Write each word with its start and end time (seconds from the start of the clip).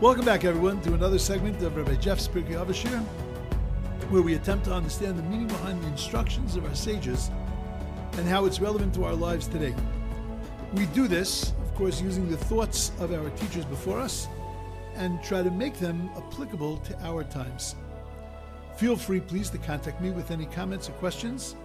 Welcome 0.00 0.26
back, 0.26 0.44
everyone, 0.44 0.80
to 0.82 0.94
another 0.94 1.18
segment 1.18 1.60
of 1.60 1.76
Rabbi 1.76 1.96
Jeff's 1.96 2.28
Pirkei 2.28 2.54
Avos 2.54 2.84
shiur, 2.84 3.00
where 4.10 4.22
we 4.22 4.36
attempt 4.36 4.66
to 4.66 4.72
understand 4.72 5.18
the 5.18 5.24
meaning 5.24 5.48
behind 5.48 5.82
the 5.82 5.88
instructions 5.88 6.54
of 6.54 6.64
our 6.64 6.74
sages 6.76 7.32
and 8.12 8.28
how 8.28 8.44
it's 8.44 8.60
relevant 8.60 8.94
to 8.94 9.04
our 9.04 9.14
lives 9.14 9.48
today. 9.48 9.74
We 10.74 10.86
do 10.86 11.08
this, 11.08 11.50
of 11.64 11.74
course, 11.74 12.00
using 12.00 12.30
the 12.30 12.36
thoughts 12.36 12.92
of 13.00 13.12
our 13.12 13.28
teachers 13.30 13.64
before 13.64 13.98
us 13.98 14.28
and 14.94 15.20
try 15.20 15.42
to 15.42 15.50
make 15.50 15.80
them 15.80 16.08
applicable 16.16 16.76
to 16.76 16.96
our 17.04 17.24
times. 17.24 17.74
Feel 18.76 18.94
free, 18.94 19.18
please, 19.18 19.50
to 19.50 19.58
contact 19.58 20.00
me 20.00 20.12
with 20.12 20.30
any 20.30 20.46
comments 20.46 20.88
or 20.88 20.92
questions 20.92 21.56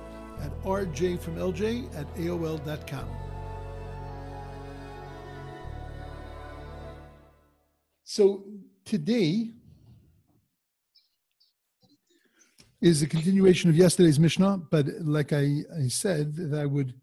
at 0.42 0.50
rjfromlj 0.64 1.96
at 1.96 2.16
aol.com. 2.16 3.23
So 8.16 8.44
today 8.86 9.50
is 12.80 13.02
a 13.02 13.08
continuation 13.08 13.72
of 13.72 13.76
yesterday's 13.76 14.20
Mishnah, 14.20 14.62
but 14.70 14.86
like 15.02 15.34
I, 15.34 15.64
I 15.76 15.88
said, 15.88 16.36
that 16.36 16.60
I 16.60 16.68
would 16.68 16.94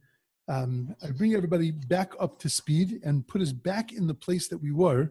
um, 0.47 0.95
I 1.03 1.11
bring 1.11 1.35
everybody 1.35 1.73
back 1.73 2.13
up 2.21 2.39
to 2.43 2.49
speed 2.49 3.01
and 3.03 3.27
put 3.27 3.43
us 3.43 3.51
back 3.51 3.93
in 3.93 4.07
the 4.07 4.15
place 4.15 4.47
that 4.51 4.59
we 4.59 4.71
were 4.71 5.11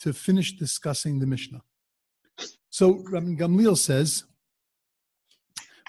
to 0.00 0.12
finish 0.12 0.52
discussing 0.52 1.18
the 1.18 1.26
Mishnah. 1.26 1.62
So 2.68 3.02
Rabbi 3.10 3.28
Gamliel 3.28 3.78
says, 3.78 4.24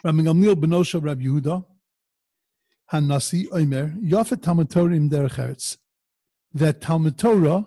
Rabbi 0.06 0.20
Gamliel 0.20 0.56
benosha 0.56 1.04
Rabbi 1.04 1.24
Yehuda, 1.24 1.66
Hanasi 2.94 3.48
Omer, 3.52 3.94
Yafet 4.02 4.42
Talmud 4.42 4.70
Torah 4.70 4.96
im 4.96 5.10
Derech 5.10 5.76
that 6.54 6.80
Talmud 6.80 7.18
Torah 7.18 7.66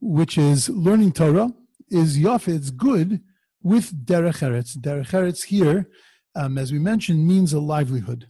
which 0.00 0.38
is 0.38 0.68
learning 0.68 1.12
Torah, 1.12 1.52
is 1.90 2.18
yafet, 2.18 2.54
it's 2.54 2.70
good 2.70 3.20
with 3.62 4.06
derech 4.06 4.40
eretz. 4.40 4.76
Derech 4.76 5.10
eretz 5.10 5.44
here, 5.44 5.88
um, 6.34 6.58
as 6.58 6.72
we 6.72 6.78
mentioned, 6.78 7.26
means 7.26 7.52
a 7.52 7.60
livelihood. 7.60 8.28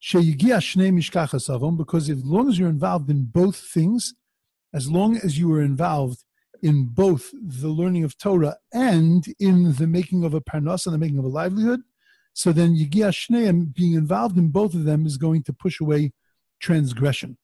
Because 0.00 2.10
as 2.10 2.24
long 2.24 2.48
as 2.48 2.58
you're 2.58 2.68
involved 2.68 3.10
in 3.10 3.26
both 3.26 3.56
things, 3.56 4.14
as 4.72 4.90
long 4.90 5.16
as 5.18 5.38
you 5.38 5.52
are 5.52 5.62
involved 5.62 6.24
in 6.62 6.86
both 6.86 7.30
the 7.32 7.68
learning 7.68 8.04
of 8.04 8.16
Torah 8.18 8.56
and 8.72 9.24
in 9.38 9.74
the 9.74 9.86
making 9.86 10.24
of 10.24 10.34
a 10.34 10.40
parnas 10.40 10.86
and 10.86 10.94
the 10.94 10.98
making 10.98 11.18
of 11.18 11.24
a 11.24 11.28
livelihood, 11.28 11.80
so 12.32 12.52
then 12.52 12.76
Yigia 12.76 13.10
Shneim, 13.10 13.74
being 13.74 13.94
involved 13.94 14.38
in 14.38 14.48
both 14.48 14.74
of 14.74 14.84
them, 14.84 15.04
is 15.04 15.16
going 15.16 15.42
to 15.44 15.52
push 15.52 15.80
away 15.80 16.12
transgression 16.60 17.36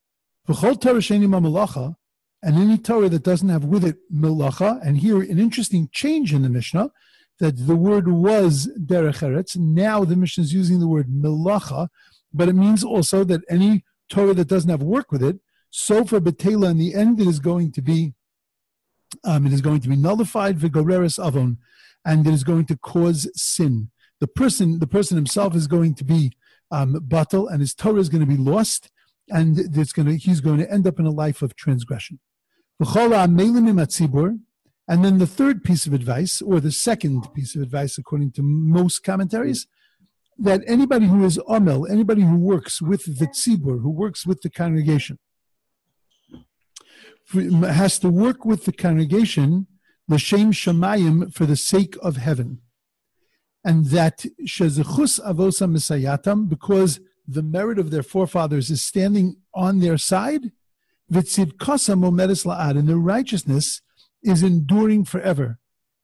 and 2.46 2.56
any 2.56 2.78
Torah 2.78 3.08
that 3.08 3.24
doesn't 3.24 3.48
have 3.48 3.64
with 3.64 3.84
it 3.84 3.96
melacha, 4.14 4.80
and 4.86 4.98
here 4.98 5.20
an 5.20 5.40
interesting 5.40 5.88
change 5.90 6.32
in 6.32 6.42
the 6.42 6.48
Mishnah, 6.48 6.92
that 7.40 7.66
the 7.66 7.74
word 7.74 8.06
was 8.06 8.70
derech 8.78 9.18
eretz. 9.18 9.56
Now 9.56 10.04
the 10.04 10.14
Mishnah 10.14 10.44
is 10.44 10.54
using 10.54 10.78
the 10.78 10.86
word 10.86 11.08
melacha, 11.08 11.88
but 12.32 12.48
it 12.48 12.54
means 12.54 12.84
also 12.84 13.24
that 13.24 13.40
any 13.50 13.84
Torah 14.08 14.32
that 14.34 14.46
doesn't 14.46 14.70
have 14.70 14.80
work 14.80 15.10
with 15.10 15.24
it, 15.24 15.40
sofa 15.70 16.20
betela 16.20 16.70
in 16.70 16.78
the 16.78 16.94
end, 16.94 17.20
it 17.20 17.26
is 17.26 17.40
going 17.40 17.72
to 17.72 17.82
be, 17.82 18.14
um, 19.24 19.44
it 19.44 19.52
is 19.52 19.60
going 19.60 19.80
to 19.80 19.88
be 19.88 19.96
nullified 19.96 20.56
vigoreris 20.56 21.18
avon, 21.18 21.58
and 22.04 22.28
it 22.28 22.32
is 22.32 22.44
going 22.44 22.66
to 22.66 22.76
cause 22.76 23.28
sin. 23.34 23.90
The 24.20 24.28
person, 24.28 24.78
the 24.78 24.86
person 24.86 25.16
himself 25.16 25.56
is 25.56 25.66
going 25.66 25.96
to 25.96 26.04
be 26.04 26.30
um, 26.70 26.94
and 26.94 27.60
his 27.60 27.74
Torah 27.74 27.98
is 27.98 28.08
going 28.08 28.24
to 28.24 28.36
be 28.36 28.36
lost, 28.36 28.88
and 29.30 29.58
it's 29.58 29.92
going 29.92 30.06
to, 30.06 30.16
he's 30.16 30.40
going 30.40 30.58
to 30.58 30.70
end 30.70 30.86
up 30.86 31.00
in 31.00 31.06
a 31.06 31.10
life 31.10 31.42
of 31.42 31.56
transgression. 31.56 32.20
And 32.78 33.38
then 35.04 35.18
the 35.18 35.26
third 35.26 35.64
piece 35.64 35.86
of 35.86 35.92
advice, 35.92 36.42
or 36.42 36.60
the 36.60 36.70
second 36.70 37.32
piece 37.34 37.56
of 37.56 37.62
advice, 37.62 37.98
according 37.98 38.32
to 38.32 38.42
most 38.42 39.02
commentaries, 39.02 39.66
that 40.38 40.62
anybody 40.66 41.06
who 41.06 41.24
is 41.24 41.40
amel, 41.48 41.86
anybody 41.86 42.22
who 42.22 42.36
works 42.36 42.82
with 42.82 43.18
the 43.18 43.26
tzibur, 43.26 43.80
who 43.80 43.90
works 43.90 44.26
with 44.26 44.42
the 44.42 44.50
congregation, 44.50 45.18
has 47.32 47.98
to 47.98 48.10
work 48.10 48.44
with 48.44 48.66
the 48.66 48.72
congregation, 48.72 49.66
the 50.06 50.16
l'shem 50.16 50.52
shamayim, 50.52 51.34
for 51.34 51.46
the 51.46 51.56
sake 51.56 51.96
of 52.02 52.16
heaven. 52.16 52.60
And 53.64 53.86
that 53.86 54.26
shezechus 54.46 55.18
avosa 55.20 55.66
misayatam, 55.68 56.48
because 56.48 57.00
the 57.26 57.42
merit 57.42 57.78
of 57.78 57.90
their 57.90 58.04
forefathers 58.04 58.70
is 58.70 58.82
standing 58.82 59.36
on 59.54 59.80
their 59.80 59.98
side, 59.98 60.52
V'tzidkasa 61.12 61.98
momedes 61.98 62.44
la'ad, 62.44 62.78
and 62.78 62.88
the 62.88 62.96
righteousness 62.96 63.80
is 64.22 64.42
enduring 64.42 65.04
forever. 65.04 65.58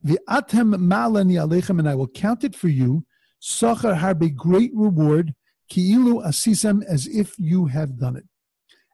V'atem 0.05 0.75
malani 0.77 1.35
alechem, 1.35 1.79
and 1.79 1.89
I 1.89 1.95
will 1.95 2.09
count 2.09 2.45
it 2.45 2.55
for 2.55 2.69
you. 2.69 3.05
Sachar 3.41 3.99
harbe, 3.99 4.35
great 4.35 4.71
reward. 4.75 5.35
Ki'ilu 5.71 6.25
asisem, 6.25 6.85
as 6.85 7.07
if 7.07 7.39
you 7.39 7.67
have 7.67 7.99
done 7.99 8.17
it. 8.17 8.25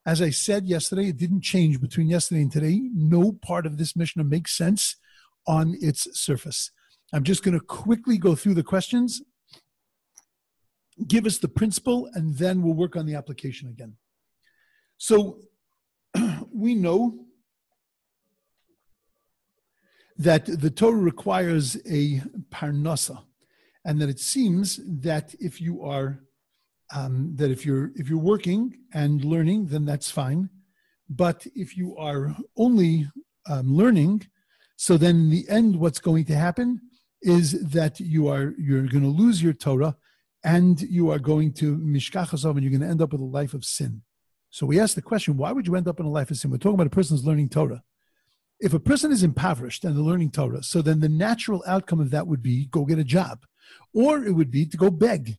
As 0.07 0.23
I 0.23 0.31
said 0.31 0.67
yesterday, 0.67 1.09
it 1.09 1.19
didn't 1.19 1.43
change 1.43 1.81
between 1.81 2.09
yesterday 2.09 2.41
and 2.41 2.53
today. 2.53 2.81
No 2.95 3.33
part 3.33 3.67
of 3.67 3.77
this 3.77 3.95
Mishnah 3.95 4.25
makes 4.25 4.57
sense 4.57 4.97
on 5.47 5.77
its 5.81 6.09
surface. 6.19 6.71
I'm 7.13 7.25
just 7.25 7.43
going 7.43 7.59
to 7.59 7.65
quickly 7.65 8.17
go 8.17 8.35
through 8.35 8.55
the 8.55 8.63
questions, 8.63 9.23
give 11.07 11.27
us 11.27 11.39
the 11.39 11.49
principle, 11.49 12.09
and 12.15 12.37
then 12.39 12.63
we'll 12.63 12.75
work 12.75 12.97
on 12.97 13.07
the 13.07 13.15
application 13.15 13.69
again. 13.69 13.97
So 14.97 15.41
we 16.53 16.75
know 16.75 17.27
that 20.17 20.47
the 20.47 20.71
Torah 20.71 20.97
requires 20.97 21.77
a 21.87 22.21
parnasa, 22.51 23.23
and 23.85 24.01
that 24.01 24.09
it 24.09 24.19
seems 24.19 24.81
that 24.85 25.35
if 25.39 25.61
you 25.61 25.83
are 25.83 26.21
um, 26.95 27.35
that 27.37 27.51
if 27.51 27.65
you're 27.65 27.93
if 27.95 28.09
you're 28.09 28.19
working 28.19 28.79
and 28.93 29.25
learning, 29.25 29.67
then 29.67 29.85
that's 29.85 30.11
fine. 30.11 30.51
But 31.09 31.47
if 31.55 31.77
you 31.77 31.97
are 31.97 32.37
only 32.57 33.09
um, 33.49 33.75
learning, 33.75 34.27
so 34.77 34.97
then 34.97 35.17
in 35.17 35.31
the 35.31 35.49
end, 35.49 35.77
what's 35.77 36.01
going 36.01 36.25
to 36.27 36.35
happen 36.35 36.81
is 37.23 37.53
that 37.71 38.01
you 38.01 38.29
are 38.29 38.55
you're 38.59 38.87
going 38.87 39.05
to 39.05 39.09
lose 39.09 39.43
your 39.43 39.53
Torah, 39.53 39.97
and 40.45 40.81
you 40.83 41.11
are 41.11 41.19
going 41.19 41.53
to 41.55 41.77
mishkachasov, 41.79 42.53
and 42.53 42.63
you're 42.63 42.71
going 42.71 42.83
to 42.83 42.89
end 42.89 43.03
up 43.03 43.13
with 43.13 43.21
a 43.21 43.25
life 43.25 43.55
of 43.55 43.65
sin. 43.65 44.03
So 44.51 44.67
we 44.67 44.81
ask 44.81 44.95
the 44.95 45.03
question, 45.03 45.37
why 45.37 45.53
would 45.53 45.67
you 45.67 45.77
end 45.77 45.89
up 45.89 46.01
in 46.01 46.07
a 46.07 46.11
life 46.11 46.31
of 46.31 46.37
sin? 46.37 46.51
We're 46.51 46.59
talking 46.59 46.75
about 46.75 46.87
a 46.87 46.91
person 46.91 47.17
who's 47.17 47.27
learning 47.27 47.51
Torah. 47.51 47.83
If 48.61 48.75
a 48.75 48.81
person 48.81 49.13
is 49.13 49.23
impoverished 49.23 49.85
and 49.85 49.95
they're 49.95 50.03
learning 50.03 50.33
Torah, 50.33 50.63
so 50.63 50.83
then 50.83 51.01
the 51.01 51.09
natural 51.09 51.63
outcome 51.67 52.01
of 52.01 52.11
that 52.11 52.27
would 52.27 52.43
be 52.43 52.67
go 52.67 52.85
get 52.85 52.99
a 52.99 53.05
job, 53.05 53.45
or 53.95 54.25
it 54.25 54.33
would 54.33 54.51
be 54.51 54.67
to 54.67 54.77
go 54.77 54.91
beg. 54.91 55.39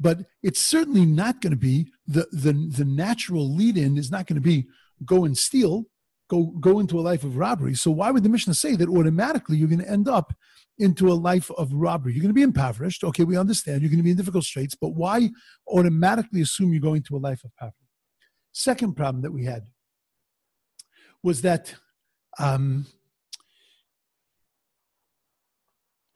But 0.00 0.20
it's 0.42 0.60
certainly 0.60 1.06
not 1.06 1.40
going 1.40 1.52
to 1.52 1.56
be 1.56 1.90
the 2.06 2.26
the 2.32 2.52
the 2.52 2.84
natural 2.84 3.54
lead 3.54 3.76
in 3.76 3.96
is 3.96 4.10
not 4.10 4.26
going 4.26 4.34
to 4.34 4.40
be 4.40 4.66
go 5.04 5.24
and 5.24 5.38
steal, 5.38 5.84
go 6.28 6.46
go 6.60 6.80
into 6.80 6.98
a 6.98 7.02
life 7.02 7.22
of 7.22 7.36
robbery. 7.36 7.74
So 7.74 7.90
why 7.90 8.10
would 8.10 8.24
the 8.24 8.28
Mishnah 8.28 8.54
say 8.54 8.74
that 8.76 8.88
automatically 8.88 9.58
you're 9.58 9.68
going 9.68 9.80
to 9.80 9.90
end 9.90 10.08
up 10.08 10.34
into 10.78 11.10
a 11.10 11.14
life 11.14 11.50
of 11.52 11.72
robbery? 11.72 12.14
You're 12.14 12.22
going 12.22 12.30
to 12.30 12.34
be 12.34 12.42
impoverished. 12.42 13.04
Okay, 13.04 13.24
we 13.24 13.38
understand 13.38 13.80
you're 13.80 13.90
going 13.90 13.98
to 13.98 14.04
be 14.04 14.10
in 14.10 14.16
difficult 14.16 14.44
straits, 14.44 14.74
but 14.74 14.88
why 14.88 15.30
automatically 15.68 16.40
assume 16.40 16.72
you're 16.72 16.82
going 16.82 17.04
to 17.04 17.16
a 17.16 17.18
life 17.18 17.44
of 17.44 17.54
poverty? 17.56 17.85
Second 18.56 18.96
problem 18.96 19.20
that 19.20 19.32
we 19.32 19.44
had 19.44 19.66
was 21.22 21.42
that 21.42 21.74
um, 22.38 22.86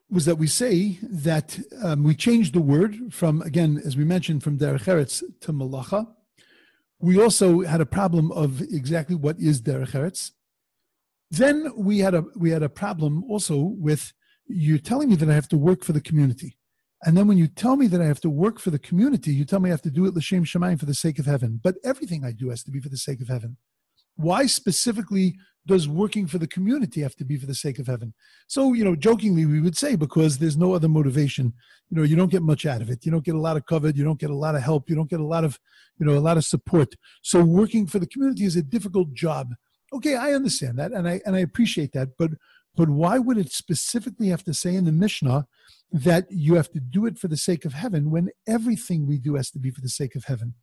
was 0.09 0.25
that 0.25 0.37
we 0.37 0.47
say 0.47 0.99
that 1.03 1.61
um, 1.83 2.03
we 2.03 2.15
changed 2.15 2.55
the 2.55 2.63
word 2.63 3.13
from 3.13 3.43
again, 3.43 3.79
as 3.85 3.95
we 3.95 4.05
mentioned, 4.05 4.43
from 4.43 4.57
derech 4.57 4.87
eretz 4.87 5.23
to 5.43 5.53
malacha. 5.53 6.07
We 6.99 7.21
also 7.21 7.61
had 7.61 7.83
a 7.83 7.87
problem 7.87 8.33
of 8.33 8.63
exactly 8.63 9.17
what 9.17 9.39
is 9.39 9.61
derech 9.61 9.91
eretz. 9.91 10.31
Then 11.31 11.71
we 11.77 11.99
had 11.99 12.15
a 12.15 12.25
we 12.37 12.49
had 12.53 12.63
a 12.63 12.71
problem 12.71 13.23
also 13.25 13.59
with 13.59 14.15
you're 14.47 14.79
telling 14.79 15.11
me 15.11 15.17
that 15.17 15.29
I 15.29 15.35
have 15.35 15.49
to 15.51 15.59
work 15.59 15.85
for 15.85 15.93
the 15.93 16.01
community. 16.01 16.57
And 17.05 17.17
then 17.17 17.27
when 17.27 17.39
you 17.39 17.47
tell 17.47 17.77
me 17.77 17.87
that 17.87 18.03
I 18.03 18.07
have 18.07 18.21
to 18.21 18.31
work 18.31 18.59
for 18.59 18.71
the 18.71 18.79
community, 18.79 19.33
you 19.33 19.45
tell 19.45 19.61
me 19.61 19.71
I 19.71 19.73
have 19.73 19.83
to 19.83 19.91
do 19.91 20.05
it 20.07 20.15
l'shem 20.15 20.45
shemayim 20.45 20.79
for 20.79 20.87
the 20.87 20.95
sake 20.95 21.19
of 21.19 21.27
heaven. 21.27 21.61
But 21.63 21.77
everything 21.83 22.25
I 22.25 22.33
do 22.33 22.51
has 22.51 22.63
to 22.65 22.71
be 22.71 22.81
for 22.81 22.91
the 22.91 22.99
sake 22.99 23.21
of 23.21 23.29
heaven. 23.29 23.57
Why 24.17 24.45
specifically 24.47 25.37
does 25.67 25.89
working 25.89 26.27
for 26.27 26.37
the 26.37 26.47
community 26.47 27.01
have 27.01 27.17
to 27.17 27.25
be 27.25 27.39
for 27.39 27.47
the 27.47 27.55
sake 27.55 27.79
of 27.79 27.87
heaven? 27.87 28.13
So, 28.49 28.75
you 28.75 28.85
know, 28.85 28.95
jokingly, 28.95 29.47
we 29.47 29.61
would 29.61 29.79
say 29.79 29.97
because 29.97 30.37
there's 30.37 30.59
no 30.59 30.75
other 30.75 30.89
motivation. 30.89 31.55
You 31.89 31.97
know, 31.97 32.03
you 32.03 32.17
don't 32.17 32.31
get 32.31 32.43
much 32.43 32.67
out 32.67 32.83
of 32.83 32.91
it. 32.91 33.07
You 33.07 33.13
don't 33.13 33.25
get 33.25 33.35
a 33.35 33.41
lot 33.41 33.57
of 33.57 33.65
cover. 33.65 33.89
You 33.89 34.05
don't 34.05 34.21
get 34.21 34.31
a 34.31 34.35
lot 34.35 34.55
of 34.55 34.63
help. 34.63 34.91
You 34.91 34.97
don't 34.97 35.09
get 35.09 35.21
a 35.21 35.27
lot 35.27 35.45
of, 35.45 35.59
you 35.99 36.05
know, 36.05 36.19
a 36.19 36.21
lot 36.21 36.37
of 36.37 36.45
support. 36.45 36.95
So, 37.23 37.43
working 37.43 37.87
for 37.87 37.99
the 37.99 38.07
community 38.07 38.45
is 38.45 38.57
a 38.57 38.63
difficult 38.63 39.15
job. 39.15 39.55
Okay, 39.93 40.17
I 40.17 40.35
understand 40.35 40.79
that, 40.79 40.93
and 40.93 41.09
I 41.09 41.21
and 41.27 41.35
I 41.35 41.41
appreciate 41.41 41.93
that. 41.93 42.11
But 42.17 42.31
but 42.77 42.89
why 42.89 43.19
would 43.19 43.39
it 43.39 43.53
specifically 43.53 44.29
have 44.29 44.45
to 44.45 44.55
say 44.55 44.75
in 44.75 44.85
the 44.85 44.93
Mishnah 44.93 45.47
that 45.93 46.27
you 46.31 46.55
have 46.55 46.71
to 46.73 46.81
do 46.81 47.07
it 47.07 47.19
for 47.19 47.29
the 47.29 47.37
sake 47.37 47.65
of 47.65 47.73
heaven 47.75 48.11
when 48.11 48.31
everything 48.47 49.07
we 49.07 49.19
do 49.19 49.35
has 49.35 49.51
to 49.51 49.59
be 49.59 49.71
for 49.71 49.81
the 49.81 49.89
sake 49.89 50.15
of 50.15 50.25
heaven? 50.25 50.55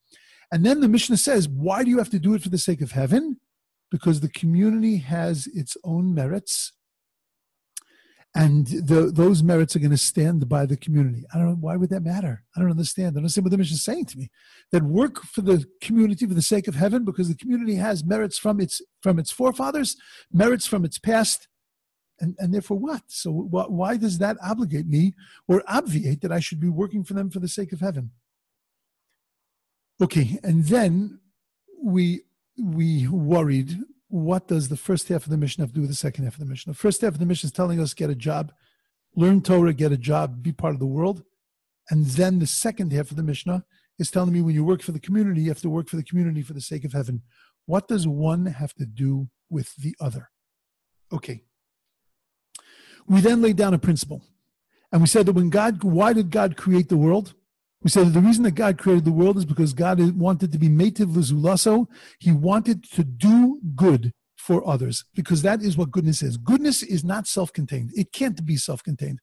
And 0.52 0.66
then 0.66 0.80
the 0.80 0.88
Mishnah 0.88 1.18
says, 1.18 1.50
why 1.50 1.84
do 1.84 1.90
you 1.90 1.98
have 1.98 2.10
to 2.12 2.20
do 2.20 2.34
it 2.34 2.42
for 2.42 2.50
the 2.50 2.58
sake 2.58 2.82
of 2.82 2.92
heaven? 2.92 3.40
Because 3.92 4.22
the 4.22 4.30
community 4.30 4.98
has 4.98 5.48
its 5.48 5.76
own 5.84 6.14
merits 6.14 6.74
and 8.38 8.68
the, 8.68 9.12
those 9.12 9.42
merits 9.42 9.76
are 9.76 9.80
going 9.80 9.90
to 9.90 9.98
stand 9.98 10.48
by 10.48 10.68
the 10.68 10.78
community. 10.78 11.26
I 11.34 11.40
don't 11.40 11.48
know 11.48 11.58
why 11.60 11.76
would 11.76 11.90
that 11.90 12.04
matter. 12.04 12.44
I 12.56 12.60
don't 12.60 12.70
understand. 12.70 13.08
I 13.08 13.10
don't 13.12 13.18
understand 13.20 13.46
what 13.46 13.52
the 13.52 13.58
Mishnah 13.58 13.76
is 13.76 13.84
saying 13.84 14.06
to 14.06 14.18
me. 14.20 14.30
That 14.72 14.84
work 14.84 15.24
for 15.24 15.42
the 15.42 15.66
community 15.82 16.28
for 16.28 16.36
the 16.36 16.42
sake 16.44 16.68
of 16.68 16.76
heaven, 16.76 17.04
because 17.04 17.30
the 17.30 17.36
community 17.36 17.76
has 17.76 18.06
merits 18.06 18.38
from 18.38 18.60
its 18.60 18.80
from 19.02 19.18
its 19.18 19.32
forefathers, 19.32 19.96
merits 20.32 20.68
from 20.68 20.86
its 20.86 21.00
past, 21.00 21.48
and 22.20 22.36
and 22.40 22.54
therefore 22.54 22.78
what? 22.78 23.04
So 23.08 23.32
wh- 23.32 23.72
why 23.72 23.98
does 23.98 24.18
that 24.20 24.38
obligate 24.44 24.88
me 24.88 25.14
or 25.48 25.64
obviate 25.68 26.22
that 26.22 26.32
I 26.32 26.40
should 26.40 26.60
be 26.60 26.70
working 26.70 27.04
for 27.04 27.14
them 27.14 27.30
for 27.30 27.40
the 27.40 27.48
sake 27.48 27.72
of 27.74 27.80
heaven? 27.80 28.12
Okay, 30.02 30.40
and 30.44 30.66
then 30.66 31.20
we 31.84 32.22
we 32.58 33.08
worried 33.08 33.78
what 34.10 34.48
does 34.48 34.70
the 34.70 34.78
first 34.78 35.10
half 35.10 35.26
of 35.26 35.30
the 35.30 35.38
Mishnah 35.38 35.64
have 35.64 35.72
to 35.72 35.76
do 35.76 35.82
with 35.82 35.90
the 35.90 35.96
second 35.96 36.24
half 36.24 36.34
of 36.34 36.40
the 36.40 36.46
Mishnah? 36.46 36.74
The 36.74 36.80
first 36.80 37.02
half 37.02 37.14
of 37.14 37.20
the 37.20 37.26
Mishnah 37.26 37.48
is 37.48 37.52
telling 37.52 37.80
us 37.80 37.94
get 37.94 38.10
a 38.10 38.16
job, 38.16 38.54
learn 39.16 39.42
Torah, 39.42 39.74
get 39.74 39.92
a 39.92 39.98
job, 39.98 40.42
be 40.42 40.52
part 40.52 40.74
of 40.74 40.80
the 40.80 40.86
world. 40.86 41.24
And 41.90 42.06
then 42.06 42.40
the 42.40 42.48
second 42.48 42.94
half 42.94 43.12
of 43.12 43.18
the 43.18 43.24
Mishnah 43.24 43.66
is 44.00 44.12
telling 44.12 44.34
me 44.34 44.42
when 44.42 44.56
you 44.56 44.64
work 44.64 44.82
for 44.82 44.92
the 44.92 45.00
community, 45.00 45.42
you 45.42 45.50
have 45.50 45.62
to 45.62 45.70
work 45.70 45.90
for 45.90 45.96
the 45.96 46.04
community 46.04 46.42
for 46.42 46.54
the 46.54 46.62
sake 46.62 46.86
of 46.86 46.94
heaven. 46.94 47.22
What 47.66 47.88
does 47.88 48.08
one 48.08 48.46
have 48.46 48.74
to 48.76 48.86
do 48.86 49.30
with 49.50 49.76
the 49.76 49.96
other? 50.00 50.30
Okay. 51.12 51.44
We 53.08 53.22
then 53.22 53.42
laid 53.42 53.56
down 53.56 53.74
a 53.74 53.80
principle. 53.80 54.22
And 54.92 55.02
we 55.02 55.08
said 55.08 55.26
that 55.26 55.34
when 55.34 55.50
God, 55.50 55.84
why 55.84 56.14
did 56.14 56.30
God 56.30 56.56
create 56.56 56.90
the 56.90 56.98
world? 56.98 57.34
We 57.84 57.90
said 57.90 58.08
that 58.08 58.12
the 58.12 58.22
reason 58.22 58.44
that 58.44 58.52
God 58.56 58.78
created 58.78 59.06
the 59.06 59.12
world 59.12 59.38
is 59.38 59.46
because 59.46 59.74
God 59.74 60.00
wanted 60.18 60.52
to 60.52 60.58
be 60.58 60.70
mative 60.70 61.14
lizulaso. 61.14 61.88
He 62.20 62.32
wanted 62.32 62.84
to 62.92 63.04
do 63.04 63.62
good 63.76 64.14
for 64.36 64.68
others 64.68 65.06
because 65.14 65.42
that 65.42 65.62
is 65.62 65.78
what 65.78 65.92
goodness 65.92 66.22
is. 66.22 66.38
Goodness 66.38 66.82
is 66.82 67.04
not 67.04 67.28
self 67.28 67.52
contained, 67.52 67.92
it 67.96 68.12
can't 68.12 68.46
be 68.46 68.56
self 68.56 68.82
contained. 68.84 69.20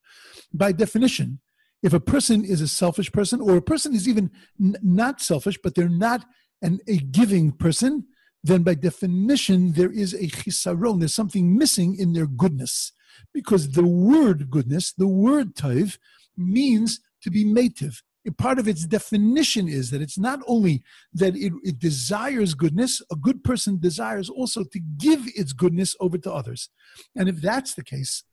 By 0.53 0.73
definition, 0.73 1.41
if 1.83 1.93
a 1.93 2.01
person 2.01 2.45
is 2.45 2.61
a 2.61 2.69
selfish 2.69 3.11
person 3.13 3.41
or 3.41 3.57
a 3.57 3.63
person 3.63 3.95
is 3.95 4.09
even 4.09 4.31
n- 4.61 4.77
not 4.83 5.21
selfish, 5.21 5.59
but 5.63 5.75
they're 5.75 5.89
not 5.89 6.25
an, 6.63 6.81
a 6.87 6.97
giving 6.97 7.53
person, 7.53 8.07
then 8.45 8.63
by 8.63 8.75
definition, 8.75 9.73
there 9.73 9.91
is 9.91 10.13
a 10.13 10.29
chisaron, 10.29 11.01
there's 11.01 11.15
something 11.15 11.57
missing 11.57 11.97
in 11.99 12.13
their 12.13 12.27
goodness. 12.27 12.93
Because 13.33 13.73
the 13.73 13.87
word 13.87 14.51
goodness, 14.51 14.93
the 14.93 15.09
word 15.09 15.55
taiv, 15.55 15.99
means 16.37 17.01
to 17.23 17.31
be 17.31 17.45
mative, 17.45 18.03
part 18.37 18.59
of 18.59 18.69
its 18.69 18.85
definition 18.85 19.67
is 19.67 19.91
that 19.91 20.03
it's 20.03 20.19
not 20.19 20.41
only 20.47 20.83
that 21.15 21.35
it, 21.37 21.53
it, 21.63 21.79
desires 21.79 22.55
goodness, 22.55 23.03
a 23.11 23.17
good 23.17 23.43
person 23.45 23.79
desires 23.79 24.29
also 24.29 24.63
to 24.65 24.81
give 24.99 25.23
its 25.35 25.53
goodness 25.53 25.97
over 26.01 26.19
to 26.19 26.33
others. 26.33 26.69
And 27.17 27.29
if 27.29 27.41
that's 27.41 27.75
the 27.75 27.85
case, 27.85 28.25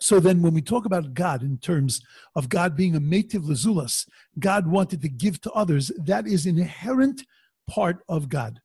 so 0.00 0.18
then 0.18 0.42
when 0.42 0.54
we 0.54 0.62
talk 0.62 0.84
about 0.84 1.14
God 1.14 1.42
in 1.42 1.58
terms 1.58 2.00
of 2.34 2.48
God 2.48 2.76
being 2.76 2.96
a 2.96 3.00
mative 3.00 3.46
lazulas, 3.46 4.04
God 4.38 4.66
wanted 4.66 5.00
to 5.02 5.08
give 5.08 5.40
to 5.42 5.52
others, 5.52 5.92
that 5.96 6.26
is 6.26 6.44
an 6.44 6.58
inherent 6.58 7.22
part 7.68 8.02
of 8.08 8.28
God. 8.28 8.60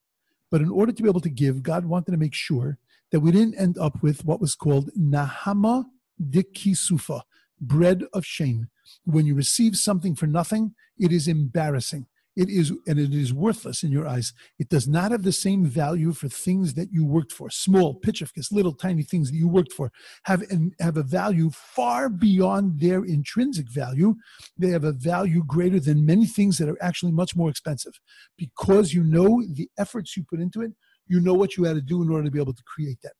But 0.50 0.62
in 0.62 0.70
order 0.70 0.92
to 0.92 1.04
be 1.04 1.10
able 1.10 1.22
to 1.22 1.30
give, 1.30 1.64
God 1.64 1.86
wanted 1.86 2.12
to 2.12 2.18
make 2.18 2.34
sure 2.34 2.78
that 3.12 3.20
we 3.20 3.32
didn't 3.32 3.60
end 3.60 3.78
up 3.78 4.02
with 4.02 4.26
what 4.26 4.42
was 4.42 4.56
called 4.56 4.90
nahama 4.98 5.86
dikisufa, 6.22 7.22
bread 7.60 8.04
of 8.14 8.26
shame 8.26 8.70
when 9.06 9.26
you 9.26 9.36
receive 9.36 9.76
something 9.76 10.16
for 10.16 10.28
nothing, 10.28 10.74
it 10.98 11.12
is 11.12 11.28
embarrassing. 11.28 12.06
It 12.38 12.52
is, 12.52 12.72
and 12.86 13.00
it 13.00 13.16
is 13.16 13.34
worthless 13.34 13.82
in 13.82 13.92
your 13.92 14.08
eyes. 14.08 14.32
It 14.60 14.70
does 14.70 14.88
not 14.88 15.10
have 15.12 15.24
the 15.24 15.32
same 15.32 15.66
value 15.66 16.14
for 16.14 16.30
things 16.30 16.76
that 16.76 16.94
you 16.94 17.04
worked 17.04 17.32
for. 17.32 17.50
Small, 17.50 18.00
pitchifkus, 18.00 18.52
little 18.52 18.74
tiny 18.74 19.02
things 19.02 19.32
that 19.32 19.38
you 19.38 19.48
worked 19.48 19.74
for 19.74 19.92
have, 20.26 20.44
and 20.52 20.76
have 20.80 20.98
a 20.98 21.04
value 21.04 21.50
far 21.50 22.10
beyond 22.10 22.80
their 22.80 23.04
intrinsic 23.04 23.68
value. 23.72 24.14
They 24.56 24.70
have 24.70 24.84
a 24.84 24.92
value 24.92 25.44
greater 25.48 25.80
than 25.80 26.06
many 26.06 26.28
things 26.28 26.60
that 26.60 26.70
are 26.70 26.78
actually 26.80 27.12
much 27.12 27.36
more 27.36 27.50
expensive. 27.50 28.00
Because 28.38 28.94
you 28.94 29.04
know 29.04 29.44
the 29.52 29.68
efforts 29.80 30.16
you 30.16 30.24
put 30.24 30.40
into 30.40 30.62
it, 30.62 30.74
you 31.08 31.20
know 31.20 31.34
what 31.34 31.58
you 31.58 31.64
had 31.64 31.74
to 31.74 31.82
do 31.82 32.04
in 32.04 32.12
order 32.12 32.26
to 32.26 32.32
be 32.32 32.40
able 32.40 32.54
to 32.54 32.64
create 32.64 33.00
that. 33.02 33.14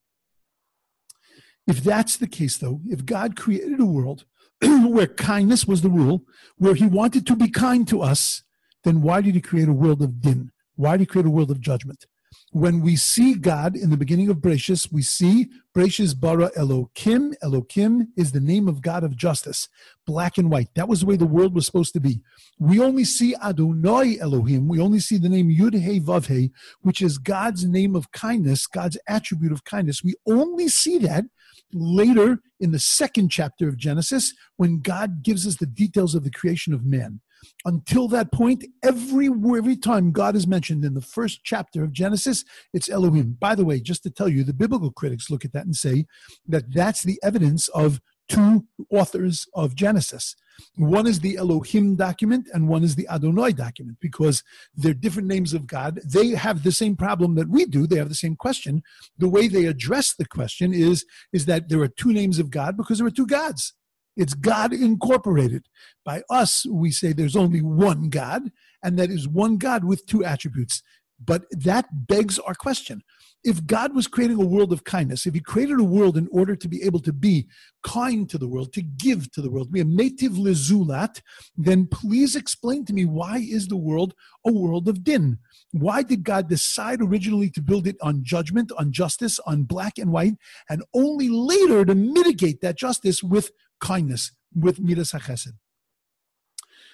If 1.66 1.82
that's 1.82 2.16
the 2.16 2.28
case, 2.28 2.56
though, 2.56 2.80
if 2.86 3.04
God 3.04 3.34
created 3.34 3.80
a 3.80 3.84
world 3.84 4.26
where 4.62 5.08
kindness 5.08 5.66
was 5.66 5.82
the 5.82 5.90
rule, 5.90 6.22
where 6.56 6.76
he 6.76 6.86
wanted 6.86 7.26
to 7.26 7.34
be 7.34 7.48
kind 7.48 7.86
to 7.88 8.00
us, 8.00 8.44
then 8.88 9.02
why 9.02 9.20
did 9.20 9.34
he 9.34 9.40
create 9.40 9.68
a 9.68 9.72
world 9.72 10.02
of 10.02 10.20
din? 10.20 10.50
Why 10.76 10.92
did 10.92 11.00
he 11.00 11.06
create 11.06 11.26
a 11.26 11.30
world 11.30 11.50
of 11.50 11.60
judgment? 11.60 12.06
When 12.52 12.80
we 12.80 12.96
see 12.96 13.34
God 13.34 13.76
in 13.76 13.90
the 13.90 13.96
beginning 13.96 14.30
of 14.30 14.38
Bereshis, 14.38 14.90
we 14.90 15.02
see 15.02 15.48
Bereshis 15.76 16.18
bara 16.18 16.50
Elokim. 16.56 17.34
Elokim 17.42 18.06
is 18.16 18.32
the 18.32 18.40
name 18.40 18.68
of 18.68 18.80
God 18.80 19.04
of 19.04 19.16
justice, 19.16 19.68
black 20.06 20.38
and 20.38 20.50
white. 20.50 20.68
That 20.74 20.88
was 20.88 21.00
the 21.00 21.06
way 21.06 21.16
the 21.16 21.26
world 21.26 21.54
was 21.54 21.66
supposed 21.66 21.92
to 21.92 22.00
be. 22.00 22.22
We 22.58 22.80
only 22.80 23.04
see 23.04 23.34
Adonai 23.36 24.18
Elohim. 24.18 24.66
We 24.68 24.80
only 24.80 25.00
see 25.00 25.18
the 25.18 25.28
name 25.28 25.50
Yud 25.50 25.78
He 25.78 26.00
Vav 26.00 26.26
He, 26.26 26.52
which 26.80 27.02
is 27.02 27.18
God's 27.18 27.66
name 27.66 27.94
of 27.94 28.12
kindness, 28.12 28.66
God's 28.66 28.96
attribute 29.06 29.52
of 29.52 29.64
kindness. 29.64 30.02
We 30.02 30.14
only 30.26 30.68
see 30.68 30.98
that 31.00 31.24
later 31.72 32.40
in 32.60 32.72
the 32.72 32.78
second 32.78 33.28
chapter 33.28 33.68
of 33.68 33.76
Genesis 33.76 34.32
when 34.56 34.80
God 34.80 35.22
gives 35.22 35.46
us 35.46 35.56
the 35.56 35.66
details 35.66 36.14
of 36.14 36.24
the 36.24 36.30
creation 36.30 36.72
of 36.72 36.86
man. 36.86 37.20
Until 37.64 38.08
that 38.08 38.32
point, 38.32 38.64
every 38.82 39.28
every 39.28 39.76
time 39.76 40.12
God 40.12 40.36
is 40.36 40.46
mentioned 40.46 40.84
in 40.84 40.94
the 40.94 41.00
first 41.00 41.40
chapter 41.44 41.82
of 41.82 41.92
Genesis, 41.92 42.44
it's 42.72 42.88
Elohim. 42.88 43.36
By 43.38 43.54
the 43.54 43.64
way, 43.64 43.80
just 43.80 44.02
to 44.04 44.10
tell 44.10 44.28
you, 44.28 44.44
the 44.44 44.52
biblical 44.52 44.92
critics 44.92 45.30
look 45.30 45.44
at 45.44 45.52
that 45.52 45.66
and 45.66 45.76
say 45.76 46.06
that 46.46 46.72
that's 46.72 47.02
the 47.02 47.18
evidence 47.22 47.68
of 47.68 48.00
two 48.28 48.66
authors 48.90 49.46
of 49.54 49.74
Genesis. 49.74 50.36
One 50.76 51.06
is 51.06 51.20
the 51.20 51.36
Elohim 51.36 51.96
document 51.96 52.48
and 52.52 52.68
one 52.68 52.82
is 52.82 52.96
the 52.96 53.08
Adonai 53.08 53.52
document 53.52 53.98
because 54.00 54.42
they're 54.74 54.94
different 54.94 55.28
names 55.28 55.54
of 55.54 55.66
God. 55.66 56.00
They 56.04 56.30
have 56.30 56.62
the 56.62 56.72
same 56.72 56.96
problem 56.96 57.36
that 57.36 57.48
we 57.48 57.64
do. 57.64 57.86
They 57.86 57.96
have 57.96 58.08
the 58.08 58.14
same 58.14 58.36
question. 58.36 58.82
The 59.18 59.28
way 59.28 59.48
they 59.48 59.66
address 59.66 60.14
the 60.14 60.26
question 60.26 60.74
is, 60.74 61.04
is 61.32 61.46
that 61.46 61.68
there 61.68 61.80
are 61.80 61.88
two 61.88 62.12
names 62.12 62.38
of 62.38 62.50
God 62.50 62.76
because 62.76 62.98
there 62.98 63.06
are 63.06 63.10
two 63.10 63.26
gods. 63.26 63.74
It's 64.18 64.34
God 64.34 64.72
incorporated. 64.72 65.66
By 66.04 66.22
us, 66.28 66.66
we 66.66 66.90
say 66.90 67.12
there's 67.12 67.36
only 67.36 67.62
one 67.62 68.10
God, 68.10 68.50
and 68.82 68.98
that 68.98 69.10
is 69.10 69.28
one 69.28 69.56
God 69.56 69.84
with 69.84 70.06
two 70.06 70.24
attributes. 70.24 70.82
But 71.24 71.44
that 71.50 71.86
begs 72.06 72.38
our 72.38 72.54
question 72.54 73.02
if 73.44 73.64
God 73.66 73.94
was 73.94 74.08
creating 74.08 74.42
a 74.42 74.46
world 74.46 74.72
of 74.72 74.84
kindness, 74.84 75.26
if 75.26 75.34
He 75.34 75.40
created 75.40 75.78
a 75.78 75.84
world 75.84 76.16
in 76.16 76.28
order 76.32 76.56
to 76.56 76.68
be 76.68 76.82
able 76.82 76.98
to 77.00 77.12
be 77.12 77.46
kind 77.84 78.28
to 78.30 78.38
the 78.38 78.48
world, 78.48 78.72
to 78.72 78.82
give 78.82 79.30
to 79.32 79.40
the 79.40 79.50
world, 79.50 79.72
be 79.72 79.80
a 79.80 79.84
native 79.84 80.32
lezulat, 80.32 81.20
then 81.56 81.86
please 81.86 82.34
explain 82.34 82.84
to 82.86 82.92
me 82.92 83.04
why 83.04 83.38
is 83.38 83.68
the 83.68 83.76
world 83.76 84.14
a 84.44 84.52
world 84.52 84.88
of 84.88 85.04
din? 85.04 85.38
Why 85.72 86.02
did 86.02 86.24
God 86.24 86.48
decide 86.48 87.00
originally 87.00 87.50
to 87.50 87.62
build 87.62 87.86
it 87.86 87.96
on 88.02 88.24
judgment, 88.24 88.72
on 88.76 88.90
justice, 88.90 89.38
on 89.46 89.62
black 89.64 89.98
and 89.98 90.12
white, 90.12 90.34
and 90.68 90.82
only 90.92 91.28
later 91.28 91.84
to 91.84 91.94
mitigate 91.94 92.60
that 92.62 92.76
justice 92.76 93.22
with 93.22 93.52
kindness, 93.80 94.32
with 94.54 94.80
midas 94.80 95.12
hachesed? 95.12 95.54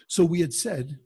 So 0.06 0.24
we 0.24 0.40
had 0.40 0.52
said 0.52 0.98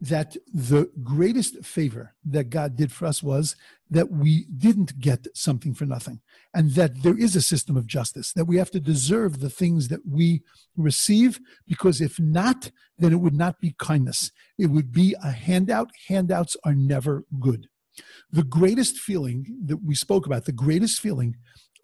that 0.00 0.36
the 0.52 0.90
greatest 1.04 1.64
favor 1.64 2.12
that 2.24 2.50
God 2.50 2.74
did 2.74 2.90
for 2.90 3.06
us 3.06 3.22
was 3.22 3.54
that 3.88 4.10
we 4.10 4.46
didn't 4.46 4.98
get 4.98 5.28
something 5.32 5.74
for 5.74 5.86
nothing, 5.86 6.20
and 6.52 6.72
that 6.72 7.04
there 7.04 7.16
is 7.16 7.36
a 7.36 7.40
system 7.40 7.76
of 7.76 7.86
justice, 7.86 8.32
that 8.32 8.46
we 8.46 8.56
have 8.56 8.70
to 8.72 8.80
deserve 8.80 9.38
the 9.38 9.48
things 9.48 9.88
that 9.88 10.04
we 10.04 10.42
receive, 10.76 11.38
because 11.68 12.00
if 12.00 12.18
not, 12.18 12.72
then 12.98 13.12
it 13.12 13.20
would 13.20 13.34
not 13.34 13.60
be 13.60 13.76
kindness. 13.78 14.32
It 14.58 14.66
would 14.66 14.90
be 14.90 15.14
a 15.22 15.30
handout. 15.30 15.90
Handouts 16.08 16.56
are 16.64 16.74
never 16.74 17.24
good. 17.38 17.68
The 18.32 18.42
greatest 18.42 18.98
feeling 18.98 19.46
that 19.66 19.84
we 19.84 19.94
spoke 19.94 20.26
about, 20.26 20.46
the 20.46 20.52
greatest 20.52 20.98
feeling 20.98 21.36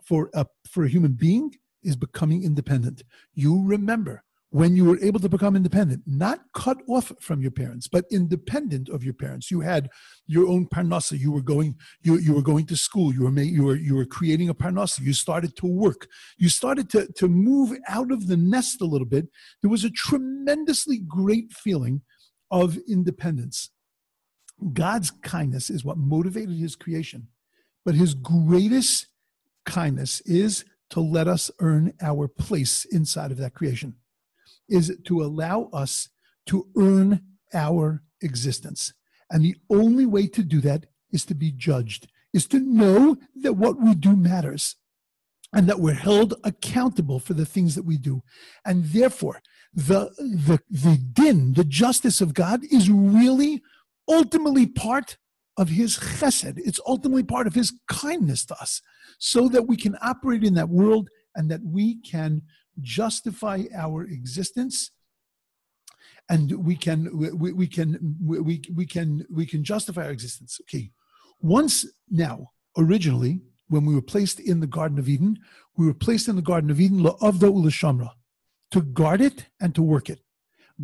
for 0.02 0.28
a, 0.34 0.46
for 0.68 0.84
a 0.84 0.88
human 0.88 1.12
being 1.12 1.54
is 1.82 1.97
becoming 1.97 2.42
independent. 2.42 3.02
You 3.35 3.62
remember 3.64 4.25
when 4.50 4.75
you 4.75 4.85
were 4.87 4.99
able 5.00 5.20
to 5.20 5.28
become 5.28 5.56
independent, 5.56 6.02
not 6.06 6.40
cut 6.54 6.78
off 6.88 7.12
from 7.20 7.42
your 7.42 7.50
parents, 7.50 7.87
but 7.87 8.06
independent 8.11 8.88
of 8.88 9.04
your 9.04 9.12
parents. 9.12 9.50
You 9.50 9.61
had 9.61 9.90
your 10.26 10.49
own 10.49 10.66
parnasa. 10.66 11.18
You 11.18 11.32
were 11.32 11.42
going, 11.42 11.76
you, 12.00 12.16
you 12.16 12.32
were 12.32 12.42
going 12.42 12.64
to 12.66 12.76
school. 12.76 13.12
You 13.12 13.25
were, 13.25 13.40
you 13.42 13.64
were, 13.64 13.76
you 13.76 13.94
were 13.94 14.06
creating 14.06 14.49
a 14.49 14.54
parnasa. 14.54 15.00
You 15.00 15.12
started 15.12 15.54
to 15.56 15.66
work. 15.66 16.08
You 16.38 16.49
started 16.49 16.88
to, 16.90 17.08
to 17.16 17.28
move 17.28 17.76
out 17.88 18.11
of 18.11 18.26
the 18.26 18.38
nest 18.38 18.80
a 18.80 18.87
little 18.87 19.06
bit. 19.06 19.28
There 19.61 19.70
was 19.70 19.85
a 19.85 19.90
tremendously 19.90 20.99
great 21.06 21.52
feeling 21.52 22.00
of 22.50 22.78
independence. 22.88 23.70
God's 24.73 25.11
kindness 25.11 25.68
is 25.68 25.85
what 25.85 25.99
motivated 25.99 26.56
his 26.56 26.75
creation, 26.75 27.28
but 27.85 27.94
his 27.94 28.14
greatest 28.14 29.08
kindness 29.66 30.20
is 30.23 30.64
to 30.90 31.00
let 31.00 31.28
us 31.28 31.50
earn 31.61 31.92
our 32.00 32.28
place 32.28 32.85
inside 32.87 33.30
of 33.30 33.38
that 33.38 33.54
creation 33.54 33.97
is 34.68 34.97
to 35.04 35.23
allow 35.23 35.68
us 35.73 36.09
to 36.47 36.66
earn 36.76 37.23
our 37.54 38.02
existence. 38.21 38.92
And 39.30 39.45
the 39.45 39.57
only 39.68 40.07
way 40.07 40.26
to 40.28 40.42
do 40.42 40.61
that 40.62 40.87
is 41.11 41.25
to 41.26 41.35
be 41.35 41.52
judged, 41.52 42.09
is 42.33 42.47
to 42.49 42.59
know 42.59 43.16
that 43.37 43.54
what 43.54 43.80
we 43.80 43.95
do 43.95 44.16
matters. 44.16 44.76
and 45.52 45.68
that 45.68 45.80
we're 45.80 45.95
held 45.95 46.35
accountable 46.45 47.18
for 47.18 47.35
the 47.35 47.47
things 47.47 47.75
that 47.75 47.85
we 47.85 47.97
do. 47.97 48.23
And 48.64 48.85
therefore, 48.87 49.40
the, 49.73 50.11
the, 50.18 50.61
the 50.71 50.97
din, 50.97 51.54
the 51.54 51.64
justice 51.64 52.21
of 52.21 52.35
God, 52.35 52.61
is 52.71 52.90
really 52.90 53.62
ultimately 54.09 54.66
part 54.66 55.16
of 55.58 55.68
his 55.68 55.98
chesed. 55.98 56.54
It's 56.56 56.80
ultimately 56.86 57.24
part 57.24 57.46
of 57.46 57.54
his 57.54 57.74
kindness 57.88 58.46
to 58.46 58.54
us, 58.60 58.80
so 59.18 59.48
that 59.48 59.66
we 59.66 59.76
can 59.76 59.96
operate 60.00 60.44
in 60.44 60.54
that 60.54 60.70
world 60.70 61.10
and 61.34 61.50
that 61.50 61.60
we 61.62 61.96
can 62.00 62.42
justify 62.80 63.64
our 63.74 64.04
existence 64.04 64.92
and 66.30 66.64
we 66.64 66.76
can 66.76 67.10
we, 67.16 67.52
we 67.52 67.66
can 67.66 68.16
we, 68.24 68.62
we 68.74 68.86
can 68.86 69.26
we 69.30 69.44
can 69.44 69.64
justify 69.64 70.04
our 70.04 70.12
existence 70.12 70.60
okay 70.62 70.90
once 71.40 71.84
now 72.08 72.52
originally 72.76 73.40
when 73.68 73.84
we 73.84 73.94
were 73.94 74.02
placed 74.02 74.40
in 74.40 74.60
the 74.60 74.66
Garden 74.66 74.98
of 74.98 75.08
Eden, 75.08 75.38
we 75.76 75.86
were 75.86 75.94
placed 75.94 76.28
in 76.28 76.36
the 76.36 76.42
Garden 76.42 76.70
of 76.70 76.80
Eden, 76.80 77.00
la'avda 77.00 77.52
u'lashamra, 77.52 78.10
to 78.70 78.82
guard 78.82 79.20
it 79.20 79.46
and 79.60 79.74
to 79.74 79.82
work 79.82 80.10
it. 80.10 80.20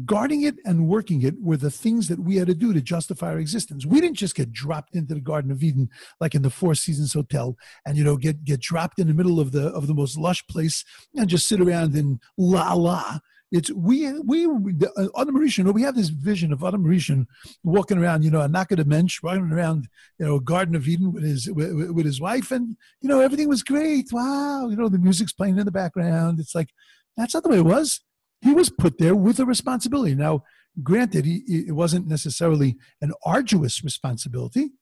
Guarding 0.04 0.42
it 0.42 0.56
and 0.64 0.88
working 0.88 1.22
it 1.22 1.40
were 1.40 1.56
the 1.56 1.70
things 1.70 2.08
that 2.08 2.18
we 2.18 2.36
had 2.36 2.48
to 2.48 2.54
do 2.54 2.72
to 2.72 2.80
justify 2.80 3.28
our 3.30 3.38
existence. 3.38 3.86
We 3.86 4.00
didn't 4.00 4.16
just 4.16 4.34
get 4.34 4.52
dropped 4.52 4.96
into 4.96 5.14
the 5.14 5.20
Garden 5.20 5.50
of 5.50 5.62
Eden 5.62 5.88
like 6.20 6.34
in 6.34 6.42
the 6.42 6.50
Four 6.50 6.74
Seasons 6.74 7.12
Hotel, 7.12 7.56
and 7.86 7.96
you 7.96 8.02
know 8.02 8.16
get 8.16 8.44
get 8.44 8.60
dropped 8.60 8.98
in 8.98 9.06
the 9.06 9.14
middle 9.14 9.38
of 9.38 9.52
the 9.52 9.68
of 9.68 9.86
the 9.86 9.94
most 9.94 10.18
lush 10.18 10.44
place 10.48 10.84
and 11.14 11.28
just 11.28 11.46
sit 11.46 11.60
around 11.60 11.94
in 11.94 12.18
la 12.36 12.72
la 12.72 13.20
it's 13.54 13.70
we 13.70 14.12
we 14.20 14.46
uh, 14.46 15.06
Adam 15.16 15.36
Rishon. 15.36 15.72
We 15.72 15.82
have 15.82 15.94
this 15.94 16.08
vision 16.08 16.52
of 16.52 16.64
Adam 16.64 16.82
Rishon 16.82 17.26
walking 17.62 17.98
around, 17.98 18.24
you 18.24 18.30
know, 18.30 18.40
a 18.40 18.48
Nakada 18.48 18.84
Mensch, 18.84 19.22
walking 19.22 19.52
around, 19.52 19.86
you 20.18 20.26
know, 20.26 20.40
Garden 20.40 20.74
of 20.74 20.88
Eden 20.88 21.12
with 21.12 21.22
his 21.22 21.48
with, 21.48 21.90
with 21.90 22.04
his 22.04 22.20
wife, 22.20 22.50
and 22.50 22.76
you 23.00 23.08
know 23.08 23.20
everything 23.20 23.48
was 23.48 23.62
great. 23.62 24.08
Wow, 24.10 24.68
you 24.68 24.76
know 24.76 24.88
the 24.88 24.98
music's 24.98 25.32
playing 25.32 25.56
in 25.56 25.66
the 25.66 25.70
background. 25.70 26.40
It's 26.40 26.54
like 26.54 26.70
that's 27.16 27.32
not 27.32 27.44
the 27.44 27.48
way 27.48 27.58
it 27.58 27.64
was. 27.64 28.00
He 28.44 28.52
was 28.52 28.68
put 28.68 28.98
there 28.98 29.16
with 29.16 29.40
a 29.40 29.46
responsibility. 29.46 30.14
Now, 30.14 30.44
granted, 30.82 31.24
he, 31.24 31.42
it 31.66 31.72
wasn't 31.72 32.06
necessarily 32.06 32.76
an 33.00 33.14
arduous 33.24 33.82
responsibility, 33.82 34.72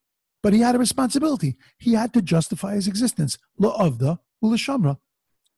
but 0.42 0.52
he 0.52 0.58
had 0.58 0.74
a 0.74 0.80
responsibility. 0.80 1.56
He 1.78 1.92
had 1.94 2.12
to 2.14 2.22
justify 2.22 2.74
his 2.74 2.88
existence, 2.88 3.38
la'avda 3.60 4.18
u'lashamra, 4.42 4.98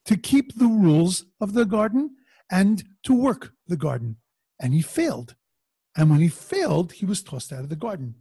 to 0.04 0.16
keep 0.18 0.54
the 0.58 0.66
rules 0.66 1.24
of 1.40 1.54
the 1.54 1.64
garden 1.64 2.16
and 2.50 2.84
to 3.04 3.14
work 3.14 3.52
the 3.68 3.76
garden. 3.78 4.18
And 4.60 4.74
he 4.74 4.82
failed. 4.82 5.34
And 5.96 6.10
when 6.10 6.20
he 6.20 6.28
failed, 6.28 6.92
he 6.92 7.06
was 7.06 7.22
tossed 7.22 7.54
out 7.54 7.60
of 7.60 7.70
the 7.70 7.84
garden. 7.86 8.16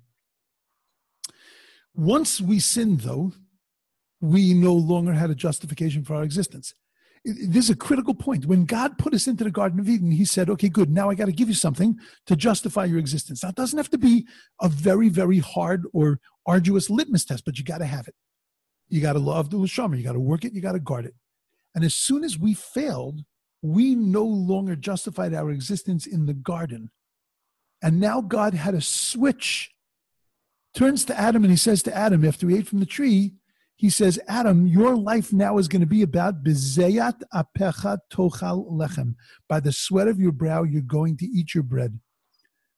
Once 1.93 2.39
we 2.39 2.57
sinned, 2.57 3.01
though, 3.01 3.33
we 4.21 4.53
no 4.53 4.73
longer 4.73 5.11
had 5.11 5.29
a 5.29 5.35
justification 5.35 6.05
for 6.05 6.15
our 6.15 6.23
existence. 6.23 6.73
This 7.25 7.65
is 7.65 7.69
a 7.69 7.75
critical 7.75 8.13
point. 8.13 8.45
When 8.45 8.65
God 8.65 8.97
put 8.97 9.13
us 9.13 9.27
into 9.27 9.45
the 9.45 9.51
Garden 9.51 9.79
of 9.79 9.87
Eden, 9.87 10.11
He 10.11 10.25
said, 10.25 10.49
Okay, 10.49 10.69
good, 10.69 10.89
now 10.89 11.09
I 11.09 11.15
got 11.15 11.25
to 11.25 11.31
give 11.31 11.47
you 11.47 11.53
something 11.53 11.97
to 12.25 12.35
justify 12.35 12.85
your 12.85 12.99
existence. 12.99 13.43
Now, 13.43 13.49
it 13.49 13.55
doesn't 13.55 13.77
have 13.77 13.89
to 13.91 13.97
be 13.97 14.27
a 14.61 14.67
very, 14.67 15.09
very 15.09 15.39
hard 15.39 15.85
or 15.93 16.19
arduous 16.45 16.89
litmus 16.89 17.25
test, 17.25 17.45
but 17.45 17.57
you 17.57 17.63
got 17.63 17.77
to 17.77 17.85
have 17.85 18.07
it. 18.07 18.15
You 18.89 19.01
got 19.01 19.13
to 19.13 19.19
love 19.19 19.49
the 19.49 19.57
Lashamar, 19.57 19.97
you 19.97 20.03
got 20.03 20.13
to 20.13 20.19
work 20.19 20.43
it, 20.43 20.53
you 20.53 20.61
got 20.61 20.73
to 20.73 20.79
guard 20.79 21.05
it. 21.05 21.15
And 21.73 21.83
as 21.83 21.95
soon 21.95 22.23
as 22.23 22.37
we 22.37 22.53
failed, 22.53 23.21
we 23.61 23.95
no 23.95 24.23
longer 24.23 24.75
justified 24.75 25.33
our 25.33 25.49
existence 25.49 26.05
in 26.05 26.25
the 26.25 26.33
garden. 26.33 26.91
And 27.81 27.99
now 27.99 28.21
God 28.21 28.53
had 28.53 28.75
a 28.75 28.81
switch, 28.81 29.71
turns 30.73 31.05
to 31.05 31.19
Adam 31.19 31.43
and 31.43 31.51
he 31.51 31.57
says 31.57 31.81
to 31.83 31.95
Adam, 31.95 32.25
after 32.25 32.47
he 32.47 32.57
ate 32.57 32.67
from 32.67 32.81
the 32.81 32.85
tree, 32.85 33.33
he 33.75 33.89
says, 33.89 34.19
Adam, 34.27 34.67
your 34.67 34.95
life 34.95 35.33
now 35.33 35.57
is 35.57 35.67
going 35.67 35.81
to 35.81 35.87
be 35.87 36.03
about 36.03 36.43
bezeyat 36.43 37.21
apecha 37.33 37.97
tochal 38.11 38.71
lechem. 38.71 39.15
By 39.49 39.59
the 39.59 39.71
sweat 39.71 40.07
of 40.07 40.19
your 40.19 40.31
brow, 40.31 40.63
you're 40.63 40.81
going 40.81 41.17
to 41.17 41.25
eat 41.25 41.53
your 41.53 41.63
bread. 41.63 41.99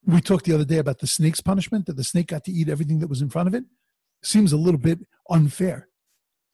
We 0.06 0.22
talked 0.22 0.46
the 0.46 0.54
other 0.54 0.66
day 0.66 0.78
about 0.78 1.00
the 1.00 1.08
snake's 1.08 1.42
punishment, 1.42 1.88
that 1.88 1.98
the 1.98 2.04
snake 2.04 2.28
got 2.28 2.44
to 2.46 2.52
eat 2.52 2.70
everything 2.70 3.00
that 3.00 3.10
was 3.10 3.22
in 3.22 3.30
front 3.30 3.48
of 3.48 3.54
it. 3.56 3.66
Seems 4.24 4.54
a 4.54 4.58
little 4.58 4.80
bit 4.80 5.00
unfair. 5.30 5.90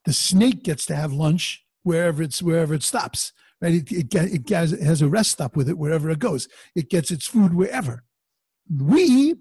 The 0.05 0.13
snake 0.13 0.63
gets 0.63 0.86
to 0.88 0.95
have 0.95 1.13
lunch 1.13 1.63
wherever 1.83 2.24
it's 2.24 2.41
wherever 2.41 2.74
it 2.74 2.83
stops. 2.83 3.33
Right? 3.62 3.75
It, 3.75 3.91
it, 3.91 4.15
it, 4.15 4.45
gets, 4.45 4.71
it 4.71 4.81
has 4.81 5.01
a 5.01 5.07
rest 5.07 5.31
stop 5.31 5.55
with 5.55 5.69
it 5.69 5.77
wherever 5.77 6.10
it 6.10 6.19
goes. 6.19 6.48
It 6.75 6.89
gets 6.89 7.12
its 7.12 7.27
food 7.27 7.53
wherever. 7.53 8.03
We, 8.69 9.36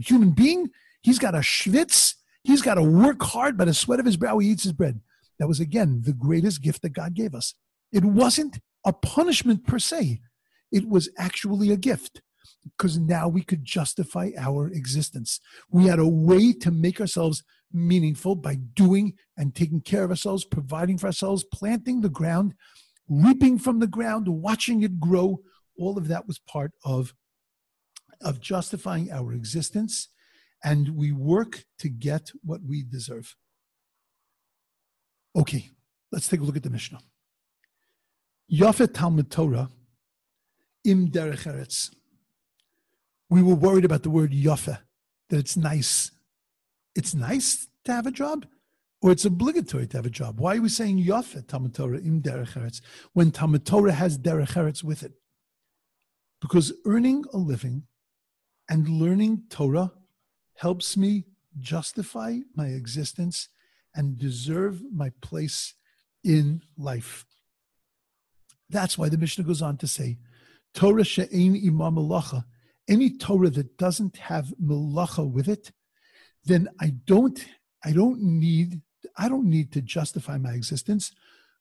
human 0.00 0.30
being, 0.30 0.70
he's 1.02 1.18
got 1.18 1.34
a 1.34 1.38
schwitz. 1.38 2.14
He's 2.44 2.62
got 2.62 2.74
to 2.74 2.82
work 2.82 3.22
hard 3.22 3.56
by 3.56 3.64
the 3.64 3.74
sweat 3.74 4.00
of 4.00 4.06
his 4.06 4.16
brow. 4.16 4.38
He 4.38 4.48
eats 4.48 4.64
his 4.64 4.72
bread. 4.72 5.00
That 5.38 5.48
was, 5.48 5.60
again, 5.60 6.02
the 6.04 6.12
greatest 6.12 6.62
gift 6.62 6.82
that 6.82 6.90
God 6.90 7.14
gave 7.14 7.34
us. 7.34 7.54
It 7.92 8.04
wasn't 8.04 8.58
a 8.84 8.92
punishment 8.92 9.66
per 9.66 9.78
se, 9.78 10.20
it 10.70 10.88
was 10.88 11.10
actually 11.18 11.70
a 11.70 11.76
gift 11.76 12.22
because 12.64 12.98
now 12.98 13.28
we 13.28 13.42
could 13.42 13.64
justify 13.64 14.30
our 14.38 14.68
existence. 14.68 15.40
We 15.70 15.86
had 15.86 15.98
a 15.98 16.08
way 16.08 16.52
to 16.54 16.70
make 16.70 17.00
ourselves 17.00 17.42
meaningful 17.72 18.34
by 18.34 18.56
doing 18.56 19.14
and 19.36 19.54
taking 19.54 19.80
care 19.80 20.04
of 20.04 20.10
ourselves, 20.10 20.44
providing 20.44 20.98
for 20.98 21.06
ourselves, 21.06 21.44
planting 21.52 22.00
the 22.00 22.08
ground, 22.08 22.54
reaping 23.08 23.58
from 23.58 23.78
the 23.78 23.86
ground, 23.86 24.28
watching 24.28 24.82
it 24.82 25.00
grow. 25.00 25.40
All 25.78 25.98
of 25.98 26.08
that 26.08 26.26
was 26.26 26.38
part 26.38 26.72
of, 26.84 27.14
of 28.20 28.40
justifying 28.40 29.10
our 29.12 29.32
existence, 29.32 30.08
and 30.62 30.96
we 30.96 31.12
work 31.12 31.64
to 31.78 31.88
get 31.88 32.30
what 32.42 32.60
we 32.62 32.82
deserve. 32.82 33.36
Okay, 35.36 35.70
let's 36.10 36.28
take 36.28 36.40
a 36.40 36.44
look 36.44 36.56
at 36.56 36.62
the 36.62 36.70
Mishnah. 36.70 37.00
Yafet 38.52 38.94
Talmud 38.94 39.30
Torah 39.30 39.70
im 40.84 41.08
derech 41.08 41.44
eretz. 41.46 41.90
We 43.30 43.42
were 43.42 43.54
worried 43.54 43.84
about 43.84 44.02
the 44.02 44.10
word 44.10 44.32
yafe, 44.32 44.78
that 45.28 45.38
it's 45.38 45.56
nice 45.56 46.10
it's 46.98 47.14
nice 47.14 47.68
to 47.84 47.92
have 47.92 48.06
a 48.06 48.10
job 48.10 48.44
or 49.00 49.12
it's 49.12 49.24
obligatory 49.24 49.86
to 49.86 49.96
have 49.98 50.06
a 50.06 50.10
job. 50.10 50.40
Why 50.40 50.56
are 50.56 50.60
we 50.60 50.68
saying 50.68 50.98
Yafet 50.98 51.46
Talmud 51.46 51.72
Torah 51.72 51.98
im 51.98 52.20
derech 52.20 52.80
when 53.12 53.30
Talmud 53.30 53.64
Torah 53.64 53.92
has 53.92 54.18
derech 54.18 54.82
with 54.82 55.04
it? 55.04 55.12
Because 56.40 56.72
earning 56.84 57.24
a 57.32 57.36
living 57.36 57.84
and 58.68 58.88
learning 58.88 59.44
Torah 59.48 59.92
helps 60.58 60.96
me 60.96 61.24
justify 61.58 62.38
my 62.54 62.66
existence 62.66 63.48
and 63.94 64.18
deserve 64.18 64.82
my 64.92 65.10
place 65.20 65.74
in 66.22 66.62
life. 66.76 67.24
That's 68.70 68.98
why 68.98 69.08
the 69.08 69.18
Mishnah 69.18 69.44
goes 69.44 69.62
on 69.62 69.76
to 69.78 69.86
say, 69.86 70.18
Torah 70.74 71.04
she'ein 71.04 71.56
imam 71.56 71.96
melacha, 71.96 72.44
any 72.86 73.10
Torah 73.10 73.50
that 73.50 73.78
doesn't 73.78 74.16
have 74.18 74.52
melacha 74.62 75.28
with 75.28 75.48
it 75.48 75.72
then 76.48 76.68
I 76.80 76.94
don't 77.04 77.38
I 77.84 77.92
don't 77.92 78.20
need 78.20 78.80
I 79.16 79.28
don't 79.28 79.48
need 79.48 79.72
to 79.72 79.82
justify 79.82 80.38
my 80.38 80.52
existence. 80.52 81.12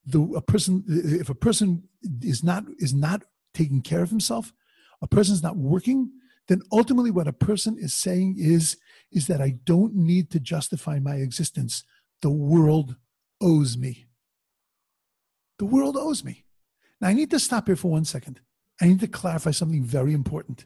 The 0.06 0.22
a 0.36 0.42
person 0.42 0.84
if 0.88 1.30
a 1.30 1.36
person 1.36 1.84
is 2.22 2.44
not 2.44 2.64
is 2.80 2.94
not 2.94 3.24
taking 3.54 3.82
care 3.82 4.02
of 4.02 4.10
himself, 4.10 4.54
a 5.02 5.08
person 5.08 5.34
is 5.34 5.44
not 5.44 5.58
working, 5.58 6.12
then 6.48 6.62
ultimately 6.72 7.12
what 7.12 7.28
a 7.28 7.34
person 7.34 7.78
is 7.78 7.94
saying 7.94 8.36
is 8.40 8.78
is 9.12 9.28
that 9.28 9.42
I 9.42 9.56
don't 9.64 9.96
need 9.96 10.30
to 10.32 10.40
justify 10.40 11.00
my 11.00 11.16
existence. 11.16 11.84
The 12.22 12.30
world 12.30 12.96
owes 13.42 13.78
me. 13.78 14.08
The 15.60 15.66
world 15.66 15.98
owes 15.98 16.24
me. 16.24 16.46
Now 17.00 17.10
I 17.10 17.14
need 17.14 17.32
to 17.32 17.40
stop 17.40 17.68
here 17.68 17.76
for 17.76 17.92
one 17.92 18.06
second. 18.06 18.42
I 18.82 18.88
need 18.88 19.00
to 19.00 19.08
clarify 19.08 19.52
something 19.52 19.84
very 19.84 20.14
important 20.14 20.66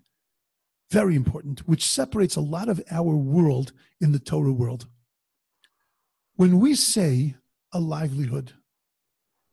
very 0.91 1.15
important, 1.15 1.61
which 1.67 1.87
separates 1.87 2.35
a 2.35 2.41
lot 2.41 2.67
of 2.67 2.83
our 2.91 3.15
world 3.15 3.71
in 4.01 4.11
the 4.11 4.19
Torah 4.19 4.51
world. 4.51 4.87
When 6.35 6.59
we 6.59 6.75
say 6.75 7.35
a 7.71 7.79
livelihood, 7.79 8.53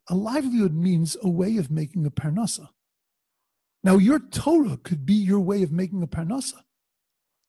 a 0.09 0.16
livelihood 0.16 0.75
means 0.75 1.16
a 1.23 1.28
way 1.28 1.57
of 1.57 1.71
making 1.71 2.04
a 2.04 2.11
parnasa. 2.11 2.71
Now, 3.85 3.99
your 3.99 4.18
Torah 4.18 4.78
could 4.78 5.07
be 5.07 5.14
your 5.14 5.38
way 5.38 5.62
of 5.62 5.71
making 5.71 6.02
a 6.02 6.09
parnasa. 6.09 6.64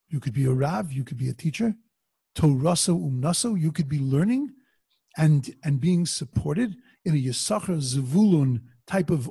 You 0.09 0.19
could 0.19 0.33
be 0.33 0.45
a 0.45 0.51
rav, 0.51 0.91
you 0.91 1.03
could 1.03 1.17
be 1.17 1.29
a 1.29 1.33
teacher. 1.33 1.75
Torasa 2.35 2.93
umnaso, 2.93 3.59
you 3.59 3.71
could 3.71 3.89
be 3.89 3.99
learning 3.99 4.49
and, 5.17 5.55
and 5.63 5.79
being 5.79 6.05
supported 6.05 6.75
in 7.05 7.13
a 7.13 7.17
Yisachar 7.17 7.77
Zavulun 7.77 8.61
type 8.87 9.11
of 9.11 9.29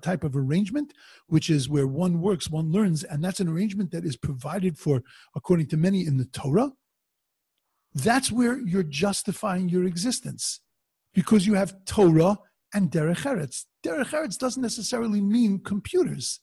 type 0.00 0.24
of 0.24 0.36
arrangement, 0.36 0.94
which 1.26 1.50
is 1.50 1.68
where 1.68 1.86
one 1.86 2.20
works, 2.20 2.48
one 2.48 2.72
learns, 2.72 3.04
and 3.04 3.22
that's 3.22 3.40
an 3.40 3.48
arrangement 3.48 3.90
that 3.90 4.06
is 4.06 4.16
provided 4.16 4.78
for, 4.78 5.02
according 5.34 5.66
to 5.66 5.76
many 5.76 6.06
in 6.06 6.16
the 6.16 6.24
Torah. 6.26 6.72
That's 7.94 8.32
where 8.32 8.58
you're 8.58 8.82
justifying 8.82 9.68
your 9.68 9.84
existence, 9.84 10.60
because 11.12 11.46
you 11.46 11.54
have 11.54 11.84
Torah 11.84 12.38
and 12.72 12.90
derech 12.90 13.24
eretz. 13.24 13.66
Derech 13.84 14.10
eretz 14.10 14.38
doesn't 14.38 14.62
necessarily 14.62 15.20
mean 15.20 15.60
computers. 15.60 16.40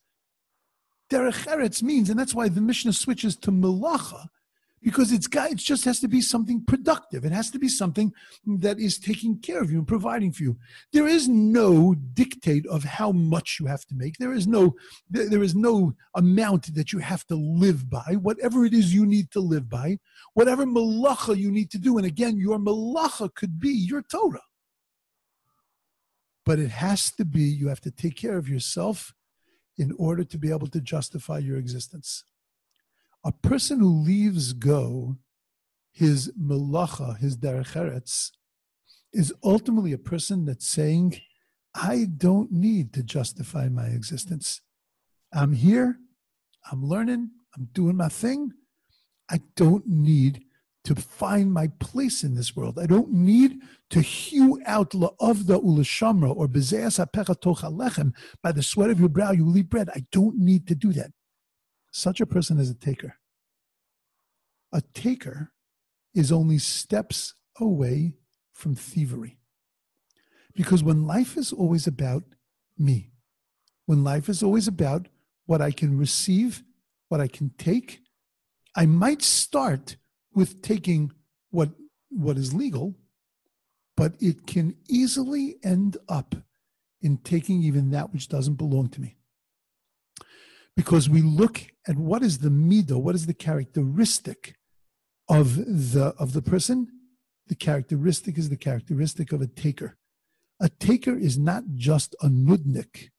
Derech 1.14 1.46
eretz 1.46 1.84
means, 1.84 2.10
and 2.10 2.20
that's 2.20 2.34
why 2.34 2.50
the 2.50 2.60
Mishnah 2.60 2.94
switches 2.94 3.36
to 3.36 3.52
melacha, 3.52 4.26
because 4.82 5.12
it's 5.12 5.28
it 5.32 5.58
just 5.58 5.86
has 5.86 6.00
to 6.00 6.08
be 6.08 6.22
something 6.22 6.66
productive. 6.66 7.24
It 7.24 7.32
has 7.32 7.52
to 7.52 7.60
be 7.60 7.70
something 7.70 8.12
that 8.48 8.80
is 8.80 8.98
taking 8.98 9.40
care 9.40 9.62
of 9.62 9.72
you 9.72 9.78
and 9.78 9.88
providing 9.88 10.32
for 10.32 10.42
you. 10.42 10.58
There 10.92 11.08
is 11.08 11.30
no 11.30 11.94
dictate 11.94 12.66
of 12.66 12.84
how 12.84 13.12
much 13.12 13.58
you 13.60 13.68
have 13.68 13.86
to 13.86 13.96
make. 13.96 14.18
There 14.18 14.34
is 14.34 14.48
no 14.48 14.74
there 15.08 15.44
is 15.44 15.54
no 15.54 15.94
amount 16.16 16.74
that 16.74 16.92
you 16.92 16.98
have 16.98 17.24
to 17.28 17.36
live 17.36 17.92
by. 17.92 18.18
Whatever 18.20 18.66
it 18.66 18.74
is 18.74 18.92
you 18.92 19.06
need 19.06 19.30
to 19.32 19.40
live 19.40 19.70
by, 19.70 20.00
whatever 20.34 20.66
malacha 20.66 21.38
you 21.38 21.52
need 21.52 21.70
to 21.72 21.78
do, 21.78 21.98
and 22.00 22.08
again, 22.08 22.38
your 22.38 22.58
malacha 22.58 23.36
could 23.36 23.60
be 23.60 23.70
your 23.70 24.02
Torah. 24.02 24.48
But 26.44 26.58
it 26.58 26.72
has 26.72 27.12
to 27.18 27.24
be 27.24 27.44
you 27.44 27.68
have 27.68 27.82
to 27.82 27.92
take 27.92 28.16
care 28.16 28.38
of 28.38 28.50
yourself 28.50 29.14
in 29.78 29.92
order 29.98 30.24
to 30.24 30.38
be 30.38 30.52
able 30.52 30.68
to 30.68 30.82
justify 30.82 31.38
your 31.38 31.58
existence 31.58 32.24
a 33.24 33.32
person 33.32 33.80
who 33.80 34.02
leaves 34.02 34.54
go 34.54 35.18
his 35.92 36.32
melacha, 36.40 37.18
his 37.20 37.38
derech 37.38 38.32
is 39.14 39.34
ultimately 39.44 39.94
a 39.94 39.98
person 39.98 40.46
that's 40.46 40.68
saying, 40.68 41.22
I 41.76 42.08
don't 42.18 42.52
need 42.52 42.94
to 42.94 43.04
justify 43.04 43.70
my 43.70 43.86
existence. 43.86 44.62
I'm 45.32 45.54
here, 45.54 45.98
I'm 46.72 46.84
learning, 46.84 47.30
I'm 47.56 47.70
doing 47.74 47.96
my 47.96 48.10
thing. 48.10 48.52
I 49.30 49.42
don't 49.56 49.88
need 49.88 50.44
to 50.84 50.96
find 50.96 51.52
my 51.52 51.68
place 51.80 52.24
in 52.24 52.36
this 52.36 52.56
world. 52.56 52.78
I 52.78 52.86
don't 52.86 53.12
need 53.12 53.62
to 53.92 54.02
hew 54.02 54.62
out 54.66 54.92
la'avda 54.92 55.64
ulashamra 55.64 56.36
or 56.36 56.48
bezeas 56.48 57.00
by 58.42 58.52
the 58.52 58.64
sweat 58.64 58.90
of 58.90 59.00
your 59.00 59.10
brow 59.10 59.32
you 59.32 59.46
will 59.46 59.58
eat 59.58 59.70
bread. 59.70 59.90
I 59.96 60.06
don't 60.12 60.38
need 60.38 60.68
to 60.68 60.76
do 60.76 60.92
that. 60.94 61.12
Such 61.92 62.20
a 62.20 62.26
person 62.26 62.60
is 62.60 62.70
a 62.70 62.76
taker. 62.76 63.16
A 64.74 64.82
taker 64.94 65.52
is 66.14 66.32
only 66.32 66.58
steps 66.58 67.34
away 67.60 68.16
from 68.52 68.76
thievery. 68.76 69.38
Because 70.56 70.84
when 70.84 71.08
life 71.08 71.38
is 71.38 71.54
always 71.54 71.88
about 71.88 72.24
me, 72.78 73.12
when 73.86 74.04
life 74.04 74.30
is 74.30 74.44
always 74.44 74.68
about 74.68 75.08
what 75.46 75.62
I 75.62 75.72
can 75.72 75.98
receive, 75.98 76.64
what 77.10 77.22
I 77.22 77.28
can 77.28 77.52
take, 77.58 78.02
I 78.76 78.86
might 78.86 79.22
start 79.22 79.98
with 80.36 80.62
taking 80.62 81.12
what, 81.52 81.70
what 82.10 82.38
is 82.38 82.54
legal, 82.54 82.96
but 83.96 84.16
it 84.20 84.48
can 84.48 84.76
easily 84.88 85.58
end 85.64 85.98
up 86.10 86.36
in 87.02 87.18
taking 87.18 87.62
even 87.62 87.92
that 87.92 88.14
which 88.14 88.30
doesn't 88.30 88.56
belong 88.56 88.90
to 88.90 89.02
me 89.02 89.18
because 90.76 91.10
we 91.10 91.22
look 91.22 91.62
at 91.88 91.98
what 91.98 92.24
is 92.24 92.40
the 92.40 92.50
mido, 92.50 93.02
what 93.02 93.16
is 93.16 93.26
the 93.26 93.34
characteristic 93.34 94.56
of 95.30 95.56
the 95.56 96.14
of 96.18 96.34
the 96.34 96.42
person. 96.42 96.88
The 97.48 97.56
characteristic 97.56 98.38
is 98.38 98.50
the 98.50 98.58
characteristic 98.58 99.32
of 99.32 99.42
a 99.42 99.48
taker. 99.48 99.98
A 100.60 100.70
taker 100.70 101.18
is 101.18 101.38
not 101.38 101.64
just 101.76 102.16
a 102.22 102.28
nudnik. 102.28 103.10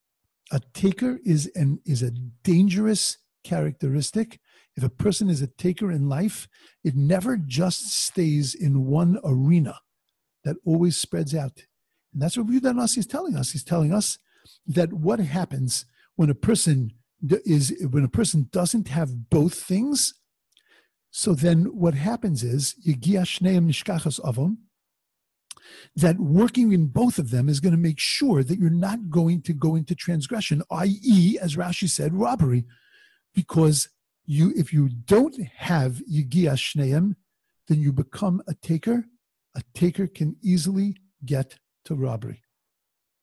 A 0.51 0.61
taker 0.73 1.21
is 1.25 1.51
an 1.55 1.81
is 1.85 2.03
a 2.03 2.11
dangerous 2.43 3.19
characteristic. 3.45 4.41
If 4.77 4.83
a 4.83 4.89
person 4.89 5.31
is 5.31 5.41
a 5.43 5.47
taker 5.47 5.93
in 5.93 6.09
life, 6.09 6.49
it 6.83 6.97
never 6.97 7.37
just 7.37 7.93
stays 7.93 8.55
in 8.55 8.87
one 8.87 9.19
arena. 9.25 9.79
That 10.45 10.57
always 10.67 10.97
spreads 10.97 11.35
out. 11.35 11.63
And 12.13 12.23
that's 12.23 12.37
what 12.37 12.47
Yehuda 12.47 12.75
Nasi 12.75 13.01
is 13.01 13.07
telling 13.07 13.37
us. 13.37 13.53
He's 13.53 13.65
telling 13.65 13.95
us 13.95 14.19
that 14.67 14.93
what 14.93 15.21
happens 15.21 15.87
when 16.17 16.31
a 16.31 16.35
person 16.35 16.93
is 17.31 17.73
when 17.91 18.05
a 18.05 18.09
person 18.09 18.49
doesn't 18.53 18.89
have 18.89 19.31
both 19.31 19.55
things, 19.55 20.15
so 21.11 21.33
then 21.35 21.65
what 21.67 21.95
happens 21.95 22.43
is 22.43 22.75
avon 24.27 24.59
that 25.97 26.19
working 26.19 26.73
in 26.73 26.87
both 26.87 27.19
of 27.19 27.31
them 27.31 27.49
is 27.49 27.61
going 27.61 27.73
to 27.73 27.79
make 27.79 27.99
sure 27.99 28.43
that 28.43 28.59
you're 28.59 28.69
not 28.69 29.09
going 29.09 29.41
to 29.43 29.53
go 29.53 29.77
into 29.77 29.95
transgression, 29.95 30.63
i.e., 30.71 31.39
as 31.41 31.57
Rashi 31.57 31.89
said, 31.89 32.15
robbery, 32.15 32.65
because 33.35 33.89
you 34.27 34.53
if 34.57 34.73
you 34.73 34.89
don't 34.89 35.37
have 35.57 36.03
yigia 36.11 36.55
shneim, 36.55 37.17
then 37.69 37.81
you 37.81 37.93
become 37.93 38.43
a 38.47 38.55
taker. 38.55 39.05
A 39.57 39.63
taker 39.75 40.07
can 40.07 40.37
easily 40.43 40.97
get 41.25 41.59
to 41.85 41.95
robbery. 41.95 42.43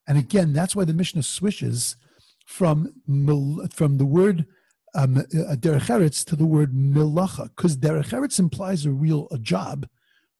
And 0.07 0.17
again, 0.17 0.53
that's 0.53 0.75
why 0.75 0.85
the 0.85 0.93
Mishnah 0.93 1.23
swishes 1.23 1.95
from, 2.45 2.93
from 3.73 3.97
the 3.97 4.05
word 4.05 4.45
um, 4.93 5.15
to 5.15 6.35
the 6.35 6.45
word 6.45 6.73
milacha, 6.73 7.49
because 7.55 7.77
derech 7.77 8.09
eretz 8.09 8.39
implies 8.39 8.85
a 8.85 8.91
real 8.91 9.27
a 9.31 9.37
job, 9.37 9.87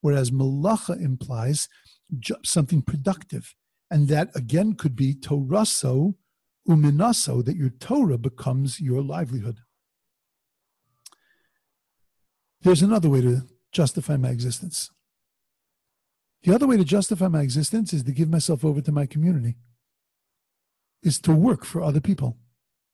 whereas 0.01 0.31
milacha 0.31 0.99
implies 1.01 1.69
something 2.43 2.81
productive, 2.81 3.55
and 3.89 4.07
that 4.09 4.29
again 4.35 4.73
could 4.73 4.95
be 4.95 5.13
toraso 5.13 6.15
uminaso, 6.67 7.43
that 7.45 7.55
your 7.55 7.69
Torah 7.69 8.17
becomes 8.17 8.79
your 8.79 9.01
livelihood. 9.01 9.59
There's 12.61 12.81
another 12.81 13.09
way 13.09 13.21
to 13.21 13.47
justify 13.71 14.17
my 14.17 14.29
existence. 14.29 14.91
The 16.43 16.53
other 16.53 16.67
way 16.67 16.77
to 16.77 16.83
justify 16.83 17.27
my 17.27 17.41
existence 17.41 17.93
is 17.93 18.03
to 18.03 18.11
give 18.11 18.29
myself 18.29 18.65
over 18.65 18.81
to 18.81 18.91
my 18.91 19.05
community, 19.05 19.55
is 21.03 21.19
to 21.21 21.31
work 21.31 21.65
for 21.65 21.83
other 21.83 22.01
people, 22.01 22.37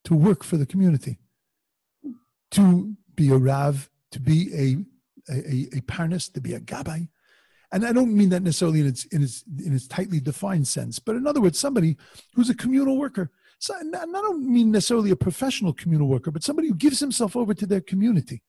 to 0.06 0.16
work 0.16 0.44
for 0.44 0.58
the 0.58 0.66
community 0.66 1.20
to 2.52 2.96
be 3.16 3.30
a 3.30 3.38
Rav, 3.38 3.90
to 4.12 4.20
be 4.20 4.54
a, 4.54 5.32
a, 5.34 5.78
a 5.78 5.82
Parnas, 5.82 6.32
to 6.34 6.42
be 6.42 6.54
a 6.54 6.60
Gabbai. 6.60 7.10
And 7.72 7.86
I 7.86 7.92
don't 7.92 8.16
mean 8.16 8.30
that 8.30 8.44
necessarily 8.44 8.80
in 8.80 8.88
its, 8.88 9.06
in 9.06 9.22
its, 9.22 9.44
in 9.64 9.74
its 9.74 9.88
tightly 9.88 10.20
defined 10.20 10.68
sense, 10.68 11.00
but 11.00 11.16
in 11.16 11.28
other 11.28 11.42
words, 11.42 11.60
somebody 11.60 11.98
who's 12.34 12.50
a 12.50 12.56
communal 12.56 12.98
worker. 12.98 13.32
So 13.60 13.74
I 13.76 14.06
don't 14.06 14.48
mean 14.48 14.72
necessarily 14.72 15.12
a 15.12 15.16
professional 15.16 15.74
communal 15.74 16.08
worker, 16.08 16.32
but 16.32 16.44
somebody 16.44 16.68
who 16.68 16.76
gives 16.76 17.00
himself 17.00 17.36
over 17.36 17.54
to 17.56 17.66
their 17.66 17.82
community, 17.82 18.44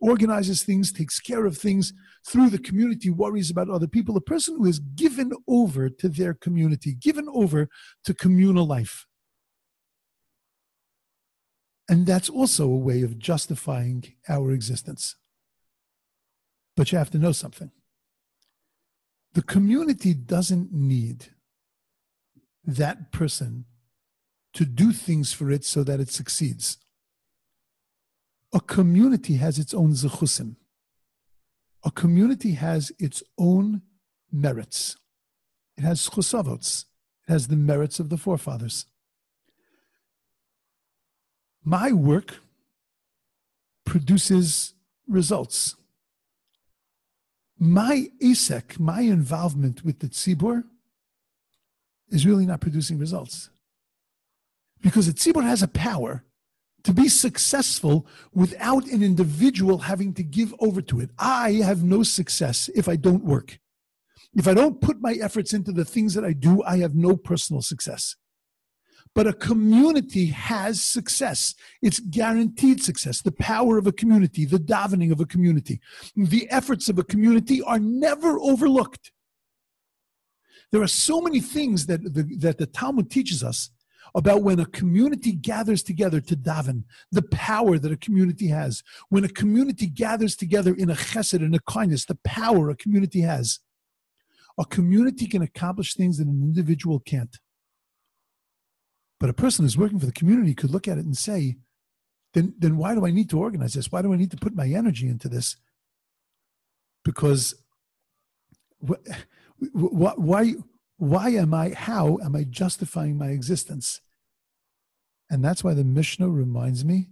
organizes 0.00 0.62
things, 0.62 0.92
takes 0.92 1.18
care 1.18 1.46
of 1.46 1.56
things 1.56 1.92
through 2.26 2.50
the 2.50 2.58
community, 2.58 3.10
worries 3.10 3.50
about 3.50 3.70
other 3.70 3.86
people. 3.86 4.16
A 4.16 4.20
person 4.20 4.56
who 4.56 4.66
is 4.66 4.78
given 4.78 5.32
over 5.48 5.88
to 5.88 6.08
their 6.08 6.34
community, 6.34 6.94
given 6.94 7.26
over 7.32 7.68
to 8.04 8.14
communal 8.14 8.66
life. 8.66 9.06
And 11.88 12.06
that's 12.06 12.28
also 12.28 12.66
a 12.66 12.76
way 12.76 13.02
of 13.02 13.18
justifying 13.18 14.04
our 14.28 14.52
existence. 14.52 15.16
But 16.76 16.92
you 16.92 16.98
have 16.98 17.10
to 17.10 17.18
know 17.18 17.32
something. 17.32 17.72
The 19.32 19.42
community 19.42 20.14
doesn't 20.14 20.72
need 20.72 21.28
that 22.64 23.10
person 23.10 23.64
to 24.54 24.64
do 24.64 24.92
things 24.92 25.32
for 25.32 25.50
it 25.50 25.64
so 25.64 25.84
that 25.84 26.00
it 26.00 26.10
succeeds. 26.10 26.78
A 28.52 28.60
community 28.60 29.34
has 29.36 29.58
its 29.58 29.72
own 29.72 29.92
zechusim. 29.92 30.56
A 31.84 31.90
community 31.90 32.52
has 32.52 32.92
its 32.98 33.22
own 33.38 33.82
merits. 34.32 34.96
It 35.76 35.82
has 35.82 36.08
zechus 36.08 36.34
avos. 36.34 36.84
It 37.28 37.32
has 37.32 37.48
the 37.48 37.56
merits 37.56 38.00
of 38.00 38.08
the 38.08 38.16
forefathers 38.16 38.86
my 41.64 41.92
work 41.92 42.36
produces 43.84 44.74
results. 45.06 45.76
My 47.58 48.06
ASEC, 48.22 48.78
my 48.78 49.02
involvement 49.02 49.84
with 49.84 49.98
the 49.98 50.08
tzibur, 50.08 50.64
is 52.08 52.26
really 52.26 52.46
not 52.46 52.60
producing 52.60 52.98
results. 52.98 53.50
Because 54.80 55.08
a 55.08 55.12
tzibur 55.12 55.42
has 55.42 55.62
a 55.62 55.68
power 55.68 56.24
to 56.84 56.92
be 56.92 57.08
successful 57.08 58.06
without 58.32 58.86
an 58.86 59.02
individual 59.02 59.78
having 59.78 60.14
to 60.14 60.22
give 60.22 60.54
over 60.60 60.80
to 60.82 61.00
it. 61.00 61.10
I 61.18 61.52
have 61.64 61.82
no 61.84 62.02
success 62.02 62.70
if 62.74 62.88
I 62.88 62.96
don't 62.96 63.24
work. 63.24 63.58
If 64.34 64.46
I 64.46 64.54
don't 64.54 64.80
put 64.80 65.00
my 65.00 65.14
efforts 65.14 65.52
into 65.52 65.72
the 65.72 65.84
things 65.84 66.14
that 66.14 66.24
I 66.24 66.32
do, 66.32 66.62
I 66.62 66.78
have 66.78 66.94
no 66.94 67.16
personal 67.16 67.62
success. 67.62 68.16
But 69.12 69.26
a 69.26 69.32
community 69.32 70.26
has 70.26 70.82
success. 70.82 71.54
It's 71.82 71.98
guaranteed 71.98 72.82
success. 72.82 73.22
The 73.22 73.32
power 73.32 73.76
of 73.76 73.88
a 73.88 73.92
community, 73.92 74.44
the 74.44 74.58
davening 74.58 75.10
of 75.10 75.20
a 75.20 75.26
community, 75.26 75.80
the 76.14 76.48
efforts 76.48 76.88
of 76.88 76.98
a 76.98 77.04
community 77.04 77.60
are 77.62 77.80
never 77.80 78.38
overlooked. 78.38 79.10
There 80.70 80.82
are 80.82 80.86
so 80.86 81.20
many 81.20 81.40
things 81.40 81.86
that 81.86 82.02
the, 82.02 82.22
that 82.38 82.58
the 82.58 82.66
Talmud 82.66 83.10
teaches 83.10 83.42
us 83.42 83.70
about 84.14 84.42
when 84.42 84.60
a 84.60 84.66
community 84.66 85.32
gathers 85.32 85.82
together 85.82 86.20
to 86.20 86.36
daven, 86.36 86.84
the 87.10 87.22
power 87.22 87.78
that 87.78 87.92
a 87.92 87.96
community 87.96 88.48
has. 88.48 88.82
When 89.08 89.24
a 89.24 89.28
community 89.28 89.86
gathers 89.86 90.36
together 90.36 90.74
in 90.74 90.90
a 90.90 90.94
chesed 90.94 91.34
and 91.34 91.54
a 91.54 91.60
kindness, 91.60 92.04
the 92.04 92.18
power 92.24 92.70
a 92.70 92.76
community 92.76 93.20
has. 93.20 93.60
A 94.58 94.64
community 94.64 95.26
can 95.26 95.42
accomplish 95.42 95.94
things 95.94 96.18
that 96.18 96.26
an 96.26 96.42
individual 96.42 97.00
can't. 97.00 97.38
But 99.18 99.30
a 99.30 99.34
person 99.34 99.64
who's 99.64 99.78
working 99.78 99.98
for 99.98 100.06
the 100.06 100.12
community 100.12 100.54
could 100.54 100.70
look 100.70 100.88
at 100.88 100.98
it 100.98 101.04
and 101.04 101.16
say, 101.16 101.56
then, 102.34 102.54
then 102.58 102.76
why 102.76 102.94
do 102.94 103.06
I 103.06 103.10
need 103.10 103.30
to 103.30 103.38
organize 103.38 103.74
this? 103.74 103.90
Why 103.90 104.02
do 104.02 104.12
I 104.12 104.16
need 104.16 104.30
to 104.30 104.36
put 104.36 104.54
my 104.54 104.68
energy 104.68 105.08
into 105.08 105.28
this? 105.28 105.56
because 107.04 107.54
why 109.72 110.54
why 111.00 111.30
am 111.30 111.54
I 111.54 111.70
how 111.70 112.18
am 112.22 112.36
I 112.36 112.44
justifying 112.44 113.16
my 113.16 113.28
existence? 113.28 114.02
And 115.30 115.42
that's 115.42 115.64
why 115.64 115.72
the 115.72 115.84
Mishnah 115.84 116.28
reminds 116.28 116.84
me 116.84 117.08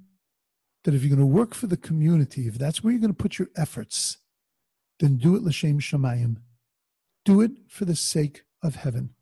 that 0.85 0.93
if 0.93 1.03
you're 1.03 1.17
going 1.17 1.27
to 1.27 1.35
work 1.35 1.55
for 1.55 1.69
the 1.69 1.77
community, 1.77 2.47
if 2.47 2.59
that's 2.59 2.85
where 2.85 2.93
you're 2.93 3.01
going 3.01 3.15
to 3.15 3.23
put 3.23 3.39
your 3.39 3.49
efforts, 3.57 4.19
then 5.01 5.17
do 5.17 5.35
it 5.37 5.43
l'shem 5.43 5.81
shamayim. 5.81 6.37
Do 7.25 7.41
it 7.41 7.53
for 7.67 7.87
the 7.87 7.97
sake 7.97 8.43
of 8.63 8.75
heaven. 8.75 9.15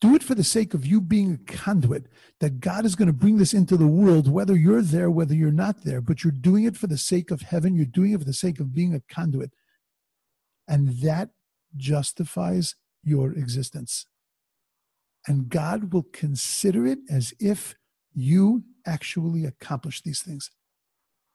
Do 0.00 0.14
it 0.14 0.22
for 0.22 0.36
the 0.36 0.44
sake 0.44 0.74
of 0.74 0.86
you 0.86 1.00
being 1.00 1.32
a 1.34 1.52
conduit, 1.52 2.06
that 2.38 2.60
God 2.60 2.84
is 2.84 2.94
going 2.94 3.08
to 3.08 3.12
bring 3.12 3.38
this 3.38 3.52
into 3.52 3.76
the 3.76 3.88
world, 3.88 4.30
whether 4.30 4.54
you're 4.54 4.82
there, 4.82 5.10
whether 5.10 5.34
you're 5.34 5.50
not 5.50 5.82
there, 5.82 6.00
but 6.00 6.22
you're 6.22 6.30
doing 6.30 6.62
it 6.62 6.76
for 6.76 6.86
the 6.86 6.98
sake 6.98 7.32
of 7.32 7.42
heaven. 7.42 7.74
You're 7.74 7.84
doing 7.84 8.12
it 8.12 8.20
for 8.20 8.24
the 8.24 8.32
sake 8.32 8.60
of 8.60 8.72
being 8.72 8.94
a 8.94 9.02
conduit. 9.12 9.50
And 10.68 11.00
that 11.00 11.30
justifies 11.76 12.76
your 13.08 13.32
existence. 13.32 14.06
And 15.26 15.48
God 15.48 15.92
will 15.92 16.06
consider 16.12 16.86
it 16.86 17.00
as 17.10 17.34
if 17.40 17.74
you 18.14 18.64
actually 18.86 19.44
accomplished 19.44 20.04
these 20.04 20.22
things. 20.22 20.50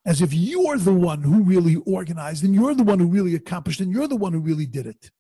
As 0.06 0.22
if 0.22 0.34
you're 0.34 0.78
the 0.78 0.94
one 0.94 1.22
who 1.22 1.44
really 1.44 1.76
organized 1.86 2.44
and 2.44 2.54
you're 2.54 2.76
the 2.76 2.84
one 2.84 3.00
who 3.00 3.08
really 3.08 3.36
accomplished 3.36 3.80
and 3.80 3.92
you're 3.92 4.08
the 4.08 4.16
one 4.16 4.34
who 4.34 4.40
really 4.40 4.66
did 4.66 4.86
it. 4.86 5.12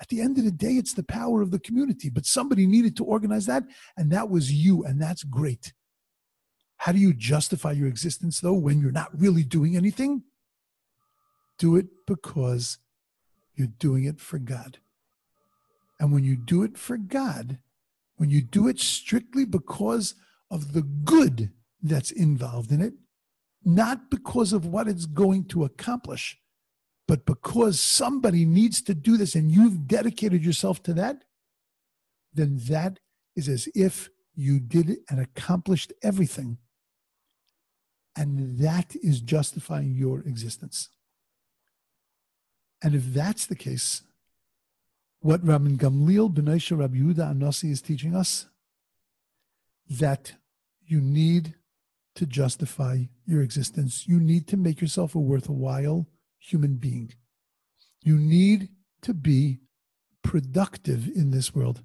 At 0.00 0.08
the 0.08 0.20
end 0.22 0.38
of 0.38 0.44
the 0.44 0.50
day, 0.50 0.72
it's 0.72 0.94
the 0.94 1.02
power 1.02 1.42
of 1.42 1.50
the 1.50 1.58
community, 1.58 2.08
but 2.08 2.24
somebody 2.24 2.66
needed 2.66 2.96
to 2.96 3.04
organize 3.04 3.46
that, 3.46 3.64
and 3.98 4.10
that 4.10 4.30
was 4.30 4.50
you, 4.50 4.82
and 4.82 5.00
that's 5.00 5.22
great. 5.22 5.74
How 6.78 6.92
do 6.92 6.98
you 6.98 7.12
justify 7.12 7.72
your 7.72 7.88
existence, 7.88 8.40
though, 8.40 8.54
when 8.54 8.80
you're 8.80 8.90
not 8.90 9.10
really 9.20 9.44
doing 9.44 9.76
anything? 9.76 10.22
Do 11.58 11.76
it 11.76 11.88
because 12.06 12.78
you're 13.54 13.68
doing 13.78 14.04
it 14.04 14.18
for 14.18 14.38
God. 14.38 14.78
And 16.00 16.12
when 16.12 16.24
you 16.24 16.34
do 16.34 16.62
it 16.62 16.78
for 16.78 16.96
God, 16.96 17.58
when 18.16 18.30
you 18.30 18.40
do 18.40 18.66
it 18.68 18.80
strictly 18.80 19.44
because 19.44 20.14
of 20.50 20.72
the 20.72 20.82
good 20.82 21.52
that's 21.82 22.10
involved 22.10 22.72
in 22.72 22.80
it, 22.80 22.94
not 23.62 24.10
because 24.10 24.54
of 24.54 24.64
what 24.64 24.88
it's 24.88 25.04
going 25.04 25.44
to 25.44 25.64
accomplish, 25.64 26.38
but 27.06 27.26
because 27.26 27.78
somebody 27.78 28.46
needs 28.46 28.80
to 28.82 28.94
do 28.94 29.18
this 29.18 29.34
and 29.34 29.50
you've 29.50 29.86
dedicated 29.86 30.42
yourself 30.42 30.82
to 30.84 30.94
that, 30.94 31.24
then 32.32 32.58
that 32.68 32.98
is 33.36 33.48
as 33.48 33.68
if 33.74 34.08
you 34.34 34.58
did 34.58 34.88
it 34.88 35.00
and 35.10 35.20
accomplished 35.20 35.92
everything. 36.02 36.56
And 38.16 38.58
that 38.60 38.96
is 38.96 39.20
justifying 39.20 39.94
your 39.94 40.20
existence. 40.20 40.88
And 42.82 42.94
if 42.94 43.12
that's 43.12 43.44
the 43.44 43.56
case, 43.56 44.02
what 45.20 45.44
Rabban 45.44 45.76
Gamliel 45.76 46.32
Benaisha 46.32 46.78
Rabbi 46.78 46.96
Yehuda 46.96 47.34
Anasi 47.34 47.70
is 47.70 47.82
teaching 47.82 48.14
us, 48.14 48.46
that 49.88 50.34
you 50.86 51.00
need 51.00 51.54
to 52.14 52.26
justify 52.26 53.04
your 53.26 53.42
existence. 53.42 54.06
You 54.06 54.18
need 54.18 54.48
to 54.48 54.56
make 54.56 54.80
yourself 54.80 55.14
a 55.14 55.18
worthwhile 55.18 56.06
human 56.38 56.76
being. 56.76 57.12
You 58.02 58.16
need 58.16 58.68
to 59.02 59.14
be 59.14 59.60
productive 60.22 61.06
in 61.08 61.30
this 61.30 61.54
world. 61.54 61.82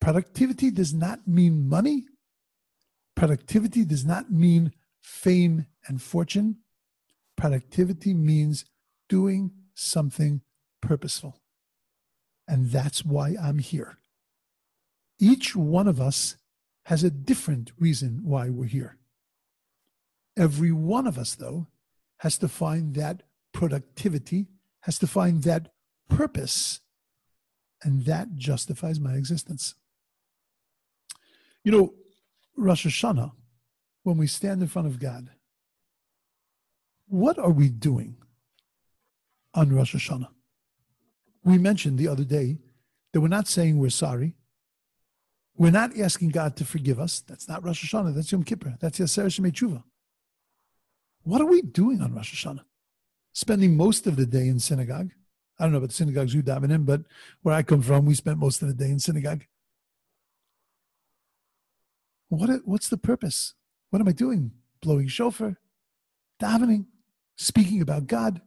Productivity 0.00 0.70
does 0.70 0.94
not 0.94 1.26
mean 1.26 1.68
money. 1.68 2.04
Productivity 3.14 3.84
does 3.84 4.04
not 4.04 4.30
mean 4.30 4.72
fame 5.02 5.66
and 5.88 6.00
fortune. 6.00 6.58
Productivity 7.36 8.14
means 8.14 8.64
doing 9.08 9.50
something 9.74 10.42
purposeful. 10.80 11.40
And 12.48 12.70
that's 12.70 13.04
why 13.04 13.34
I'm 13.40 13.58
here. 13.58 13.98
Each 15.18 15.56
one 15.56 15.88
of 15.88 16.00
us 16.00 16.36
has 16.84 17.02
a 17.02 17.10
different 17.10 17.72
reason 17.78 18.20
why 18.22 18.48
we're 18.48 18.66
here. 18.66 18.96
Every 20.36 20.70
one 20.70 21.06
of 21.06 21.18
us, 21.18 21.34
though, 21.34 21.66
has 22.18 22.38
to 22.38 22.48
find 22.48 22.94
that 22.94 23.22
productivity, 23.52 24.46
has 24.80 24.98
to 24.98 25.06
find 25.06 25.42
that 25.42 25.72
purpose, 26.08 26.80
and 27.82 28.04
that 28.04 28.36
justifies 28.36 29.00
my 29.00 29.14
existence. 29.14 29.74
You 31.64 31.72
know, 31.72 31.94
Rosh 32.56 32.86
Hashanah, 32.86 33.32
when 34.02 34.16
we 34.18 34.26
stand 34.26 34.62
in 34.62 34.68
front 34.68 34.86
of 34.86 35.00
God, 35.00 35.30
what 37.08 37.38
are 37.38 37.50
we 37.50 37.68
doing 37.68 38.16
on 39.54 39.74
Rosh 39.74 39.94
Hashanah? 39.94 40.28
We 41.46 41.58
mentioned 41.58 41.96
the 41.96 42.08
other 42.08 42.24
day 42.24 42.58
that 43.12 43.20
we're 43.20 43.28
not 43.28 43.46
saying 43.46 43.78
we're 43.78 43.90
sorry. 43.90 44.34
We're 45.56 45.70
not 45.70 45.96
asking 45.96 46.30
God 46.30 46.56
to 46.56 46.64
forgive 46.64 46.98
us. 46.98 47.20
That's 47.20 47.48
not 47.48 47.64
Rosh 47.64 47.84
Hashanah. 47.84 48.16
That's 48.16 48.32
Yom 48.32 48.42
Kippur. 48.42 48.76
That's 48.80 48.98
Aseres 48.98 49.38
Yemei 49.38 49.52
Teshuva. 49.52 49.84
What 51.22 51.40
are 51.40 51.46
we 51.46 51.62
doing 51.62 52.02
on 52.02 52.12
Rosh 52.12 52.44
Hashanah? 52.44 52.64
Spending 53.32 53.76
most 53.76 54.08
of 54.08 54.16
the 54.16 54.26
day 54.26 54.48
in 54.48 54.58
synagogue. 54.58 55.12
I 55.56 55.64
don't 55.64 55.70
know 55.70 55.78
about 55.78 55.90
the 55.90 55.94
synagogues 55.94 56.34
you 56.34 56.42
daven 56.42 56.72
in, 56.72 56.82
but 56.82 57.02
where 57.42 57.54
I 57.54 57.62
come 57.62 57.80
from, 57.80 58.06
we 58.06 58.14
spent 58.14 58.38
most 58.38 58.60
of 58.60 58.66
the 58.66 58.74
day 58.74 58.90
in 58.90 58.98
synagogue. 58.98 59.44
What, 62.28 62.50
what's 62.64 62.88
the 62.88 62.98
purpose? 62.98 63.54
What 63.90 64.00
am 64.00 64.08
I 64.08 64.12
doing? 64.12 64.50
Blowing 64.82 65.06
shofar, 65.06 65.60
davening, 66.42 66.86
speaking 67.36 67.80
about 67.80 68.08
God. 68.08 68.42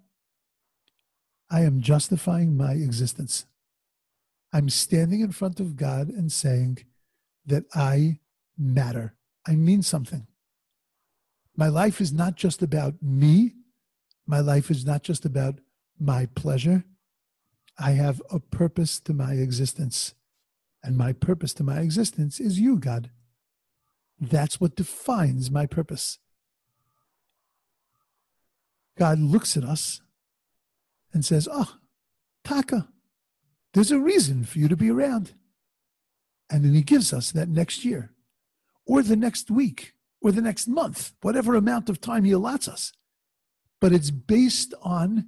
I 1.50 1.62
am 1.62 1.82
justifying 1.82 2.56
my 2.56 2.74
existence. 2.74 3.46
I'm 4.54 4.70
standing 4.70 5.22
in 5.22 5.32
front 5.32 5.60
of 5.60 5.76
God 5.76 6.10
and 6.10 6.32
saying 6.32 6.86
that 7.46 7.66
I 7.74 8.20
matter. 8.58 9.16
I 9.48 9.56
mean 9.56 9.82
something. 9.82 10.28
My 11.56 11.68
life 11.68 12.00
is 12.00 12.14
not 12.14 12.36
just 12.36 12.62
about 12.62 12.96
me. 13.02 13.54
My 14.26 14.40
life 14.40 14.70
is 14.70 14.86
not 14.86 15.04
just 15.04 15.26
about 15.26 15.60
my 16.00 16.28
pleasure. 16.28 16.86
I 17.78 17.92
have 17.92 18.22
a 18.32 18.40
purpose 18.40 19.00
to 19.02 19.14
my 19.14 19.34
existence. 19.34 20.14
And 20.84 20.98
my 20.98 21.14
purpose 21.14 21.54
to 21.56 21.64
my 21.64 21.80
existence 21.80 22.40
is 22.40 22.60
you, 22.60 22.78
God. 22.78 23.10
That's 24.20 24.60
what 24.60 24.76
defines 24.76 25.50
my 25.50 25.66
purpose. 25.66 26.20
God 28.98 29.20
looks 29.20 29.56
at 29.56 29.64
us 29.64 30.02
and 31.14 31.26
says, 31.26 31.48
Oh, 31.52 31.76
Taka, 32.44 32.88
there's 33.74 33.92
a 33.92 34.00
reason 34.00 34.44
for 34.44 34.60
you 34.60 34.68
to 34.68 34.76
be 34.76 34.90
around. 34.90 35.34
And 36.50 36.66
then 36.66 36.74
he 36.74 36.82
gives 36.82 37.14
us 37.14 37.32
that 37.32 37.50
next 37.50 37.86
year 37.86 38.12
or 38.86 39.04
the 39.04 39.16
next 39.16 39.52
week 39.52 39.94
or 40.22 40.32
the 40.32 40.42
next 40.42 40.68
month, 40.68 41.14
whatever 41.22 41.56
amount 41.56 41.90
of 41.90 42.02
time 42.02 42.24
he 42.24 42.32
allots 42.32 42.68
us. 42.68 42.92
But 43.80 43.94
it's 43.94 44.12
based 44.12 44.74
on 44.82 45.28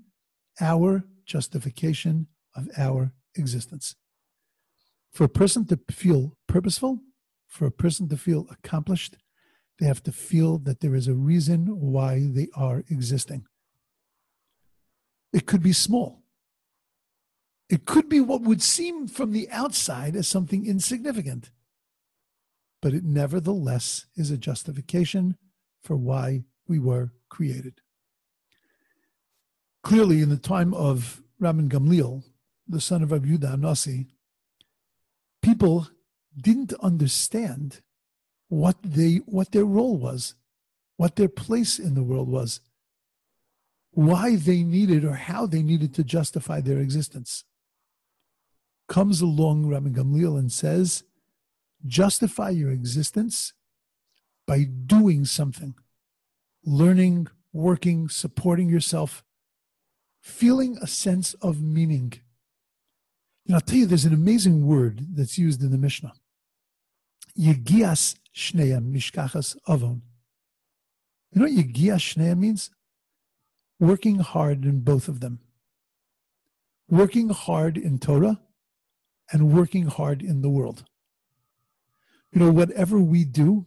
our 0.59 1.03
justification 1.25 2.27
of 2.55 2.69
our 2.77 3.13
existence. 3.35 3.95
For 5.11 5.23
a 5.25 5.29
person 5.29 5.65
to 5.67 5.79
feel 5.89 6.35
purposeful, 6.47 6.99
for 7.47 7.65
a 7.65 7.71
person 7.71 8.09
to 8.09 8.17
feel 8.17 8.47
accomplished, 8.49 9.17
they 9.79 9.85
have 9.85 10.03
to 10.03 10.11
feel 10.11 10.57
that 10.59 10.79
there 10.79 10.95
is 10.95 11.07
a 11.07 11.13
reason 11.13 11.79
why 11.79 12.27
they 12.31 12.47
are 12.55 12.83
existing. 12.89 13.45
It 15.33 15.45
could 15.45 15.63
be 15.63 15.73
small. 15.73 16.23
It 17.69 17.85
could 17.85 18.09
be 18.09 18.19
what 18.19 18.41
would 18.41 18.61
seem 18.61 19.07
from 19.07 19.31
the 19.31 19.49
outside 19.49 20.15
as 20.15 20.27
something 20.27 20.65
insignificant, 20.65 21.51
but 22.81 22.93
it 22.93 23.05
nevertheless 23.05 24.07
is 24.15 24.29
a 24.29 24.37
justification 24.37 25.37
for 25.81 25.95
why 25.95 26.43
we 26.67 26.79
were 26.79 27.13
created. 27.29 27.79
Clearly, 29.83 30.21
in 30.21 30.29
the 30.29 30.37
time 30.37 30.73
of 30.73 31.23
Rabban 31.41 31.69
Gamliel, 31.69 32.23
the 32.67 32.81
son 32.81 33.03
of 33.03 33.11
Rabbi 33.11 33.27
Yehuda 33.27 33.57
Nasi, 33.57 34.07
people 35.41 35.87
didn't 36.37 36.73
understand 36.81 37.81
what 38.49 38.75
they 38.83 39.21
what 39.25 39.53
their 39.53 39.65
role 39.65 39.97
was, 39.97 40.35
what 40.97 41.15
their 41.15 41.29
place 41.29 41.79
in 41.79 41.93
the 41.93 42.03
world 42.03 42.27
was 42.27 42.59
why 43.91 44.35
they 44.35 44.63
needed 44.63 45.03
or 45.03 45.13
how 45.13 45.45
they 45.45 45.61
needed 45.61 45.93
to 45.95 46.03
justify 46.03 46.61
their 46.61 46.79
existence. 46.79 47.43
Comes 48.87 49.21
along 49.21 49.67
Rabbi 49.67 49.89
Gamliel 49.89 50.37
and 50.39 50.51
says, 50.51 51.03
justify 51.85 52.49
your 52.49 52.71
existence 52.71 53.53
by 54.47 54.63
doing 54.63 55.25
something, 55.25 55.75
learning, 56.65 57.27
working, 57.53 58.09
supporting 58.09 58.69
yourself, 58.69 59.23
feeling 60.21 60.77
a 60.81 60.87
sense 60.87 61.33
of 61.35 61.61
meaning. 61.61 62.13
And 63.45 63.55
I'll 63.55 63.61
tell 63.61 63.77
you, 63.77 63.85
there's 63.85 64.05
an 64.05 64.13
amazing 64.13 64.65
word 64.65 65.15
that's 65.15 65.37
used 65.37 65.61
in 65.61 65.71
the 65.71 65.77
Mishnah. 65.77 66.13
Yegias 67.37 68.15
shneim 68.35 68.93
mishkachas 68.93 69.57
avon. 69.67 70.01
You 71.31 71.41
know 71.41 71.47
what 71.47 71.53
yegias 71.55 72.15
shneim 72.15 72.37
means? 72.39 72.71
Working 73.81 74.19
hard 74.19 74.63
in 74.63 74.79
both 74.81 75.09
of 75.09 75.19
them. 75.19 75.39
working 76.91 77.29
hard 77.29 77.77
in 77.77 77.97
Torah 77.97 78.41
and 79.31 79.53
working 79.53 79.85
hard 79.85 80.21
in 80.21 80.41
the 80.41 80.49
world. 80.49 80.83
You 82.33 82.41
know, 82.41 82.51
whatever 82.51 82.99
we 82.99 83.23
do, 83.23 83.65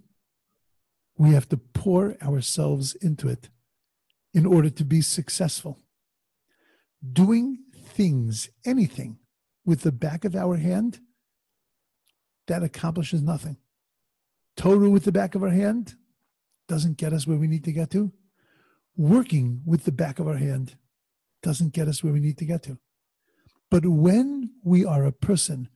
we 1.17 1.31
have 1.31 1.49
to 1.49 1.57
pour 1.57 2.23
ourselves 2.23 2.95
into 2.95 3.29
it 3.29 3.49
in 4.35 4.45
order 4.45 4.69
to 4.69 4.85
be 4.85 5.01
successful. 5.01 5.81
Doing 7.03 7.65
things, 7.75 8.51
anything, 8.65 9.19
with 9.65 9.81
the 9.81 9.93
back 9.93 10.27
of 10.27 10.37
our 10.37 10.57
hand, 10.57 11.01
that 12.47 12.63
accomplishes 12.63 13.23
nothing. 13.23 13.57
Torah 14.55 14.91
with 14.91 15.05
the 15.05 15.13
back 15.13 15.35
of 15.35 15.43
our 15.43 15.51
hand 15.51 15.95
doesn't 16.69 16.99
get 16.99 17.15
us 17.15 17.27
where 17.27 17.39
we 17.39 17.47
need 17.47 17.65
to 17.65 17.73
get 17.73 17.91
to. 17.93 18.13
Working 18.97 19.63
with 19.67 19.85
the 19.85 19.93
back 19.93 20.19
of 20.19 20.29
our 20.29 20.37
hand 20.37 20.77
doesn't 21.43 21.73
get 21.73 21.89
us 21.89 22.03
where 22.03 22.13
we 22.13 22.21
need 22.21 22.39
to 22.39 22.45
get 22.45 22.63
to. 22.65 22.79
But 23.71 23.87
when 23.87 24.51
we 24.63 24.85
are 24.85 25.05
a 25.05 25.13
person 25.13 25.69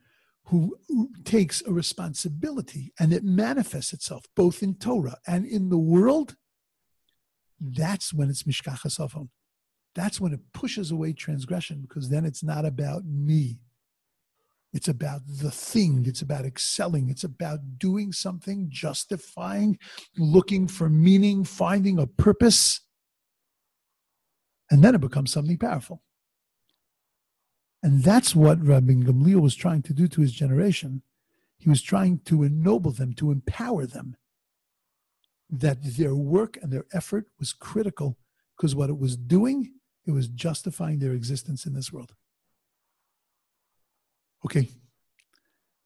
who 0.45 0.79
takes 1.25 1.63
a 1.67 1.73
responsibility 1.73 2.93
and 2.99 3.13
it 3.13 3.25
manifests 3.25 3.93
itself 3.93 4.25
both 4.35 4.63
in 4.63 4.75
Torah 4.75 5.19
and 5.27 5.45
in 5.45 5.69
the 5.69 5.79
world, 5.79 6.37
that's 7.61 8.15
when 8.15 8.31
it's 8.31 8.45
mishkachas 8.45 9.03
avon. 9.03 9.31
That's 9.95 10.21
when 10.21 10.33
it 10.33 10.41
pushes 10.55 10.91
away 10.91 11.13
transgression 11.13 11.81
because 11.83 12.09
then 12.09 12.25
it's 12.25 12.43
not 12.43 12.65
about 12.65 13.05
me. 13.05 13.59
It's 14.73 14.89
about 14.89 15.23
the 15.27 15.51
thing. 15.51 16.05
It's 16.07 16.23
about 16.23 16.45
excelling. 16.45 17.09
It's 17.09 17.25
about 17.25 17.79
doing 17.79 18.13
something, 18.13 18.67
justifying, 18.69 19.79
looking 20.17 20.69
for 20.69 20.89
meaning, 20.89 21.43
finding 21.43 21.99
a 21.99 22.07
purpose. 22.07 22.81
And 24.71 24.83
then 24.83 24.95
it 24.95 25.01
becomes 25.01 25.33
something 25.33 25.59
powerful. 25.59 26.03
And 27.83 28.03
that's 28.03 28.35
what 28.35 28.65
Rabbi 28.65 28.93
Gamliel 28.93 29.41
was 29.41 29.55
trying 29.55 29.83
to 29.83 29.93
do 29.93 30.09
to 30.09 30.21
his 30.21 30.33
generation. 30.33 31.03
He 31.59 31.69
was 31.69 31.83
trying 31.83 32.21
to 32.27 32.43
ennoble 32.43 32.91
them, 32.91 33.15
to 33.15 33.31
empower 33.31 33.87
them, 33.87 34.17
that 35.51 35.79
their 35.83 36.15
work 36.15 36.59
and 36.61 36.73
their 36.73 36.87
effort 36.93 37.27
was 37.39 37.53
critical 37.53 38.19
because 38.57 38.75
what 38.75 38.91
it 38.91 38.99
was 38.99 39.17
doing, 39.17 39.73
it 40.07 40.11
was 40.11 40.29
justifying 40.29 40.99
their 40.99 41.13
existence 41.13 41.65
in 41.65 41.75
this 41.75 41.93
world. 41.93 42.15
Okay, 44.45 44.69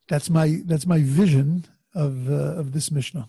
that's 0.09 0.29
my 0.29 0.61
that's 0.65 0.87
my 0.87 1.01
vision 1.03 1.65
of 1.95 2.31
uh, 2.31 2.55
of 2.59 2.73
this 2.73 2.91
Mishnah. 2.91 3.29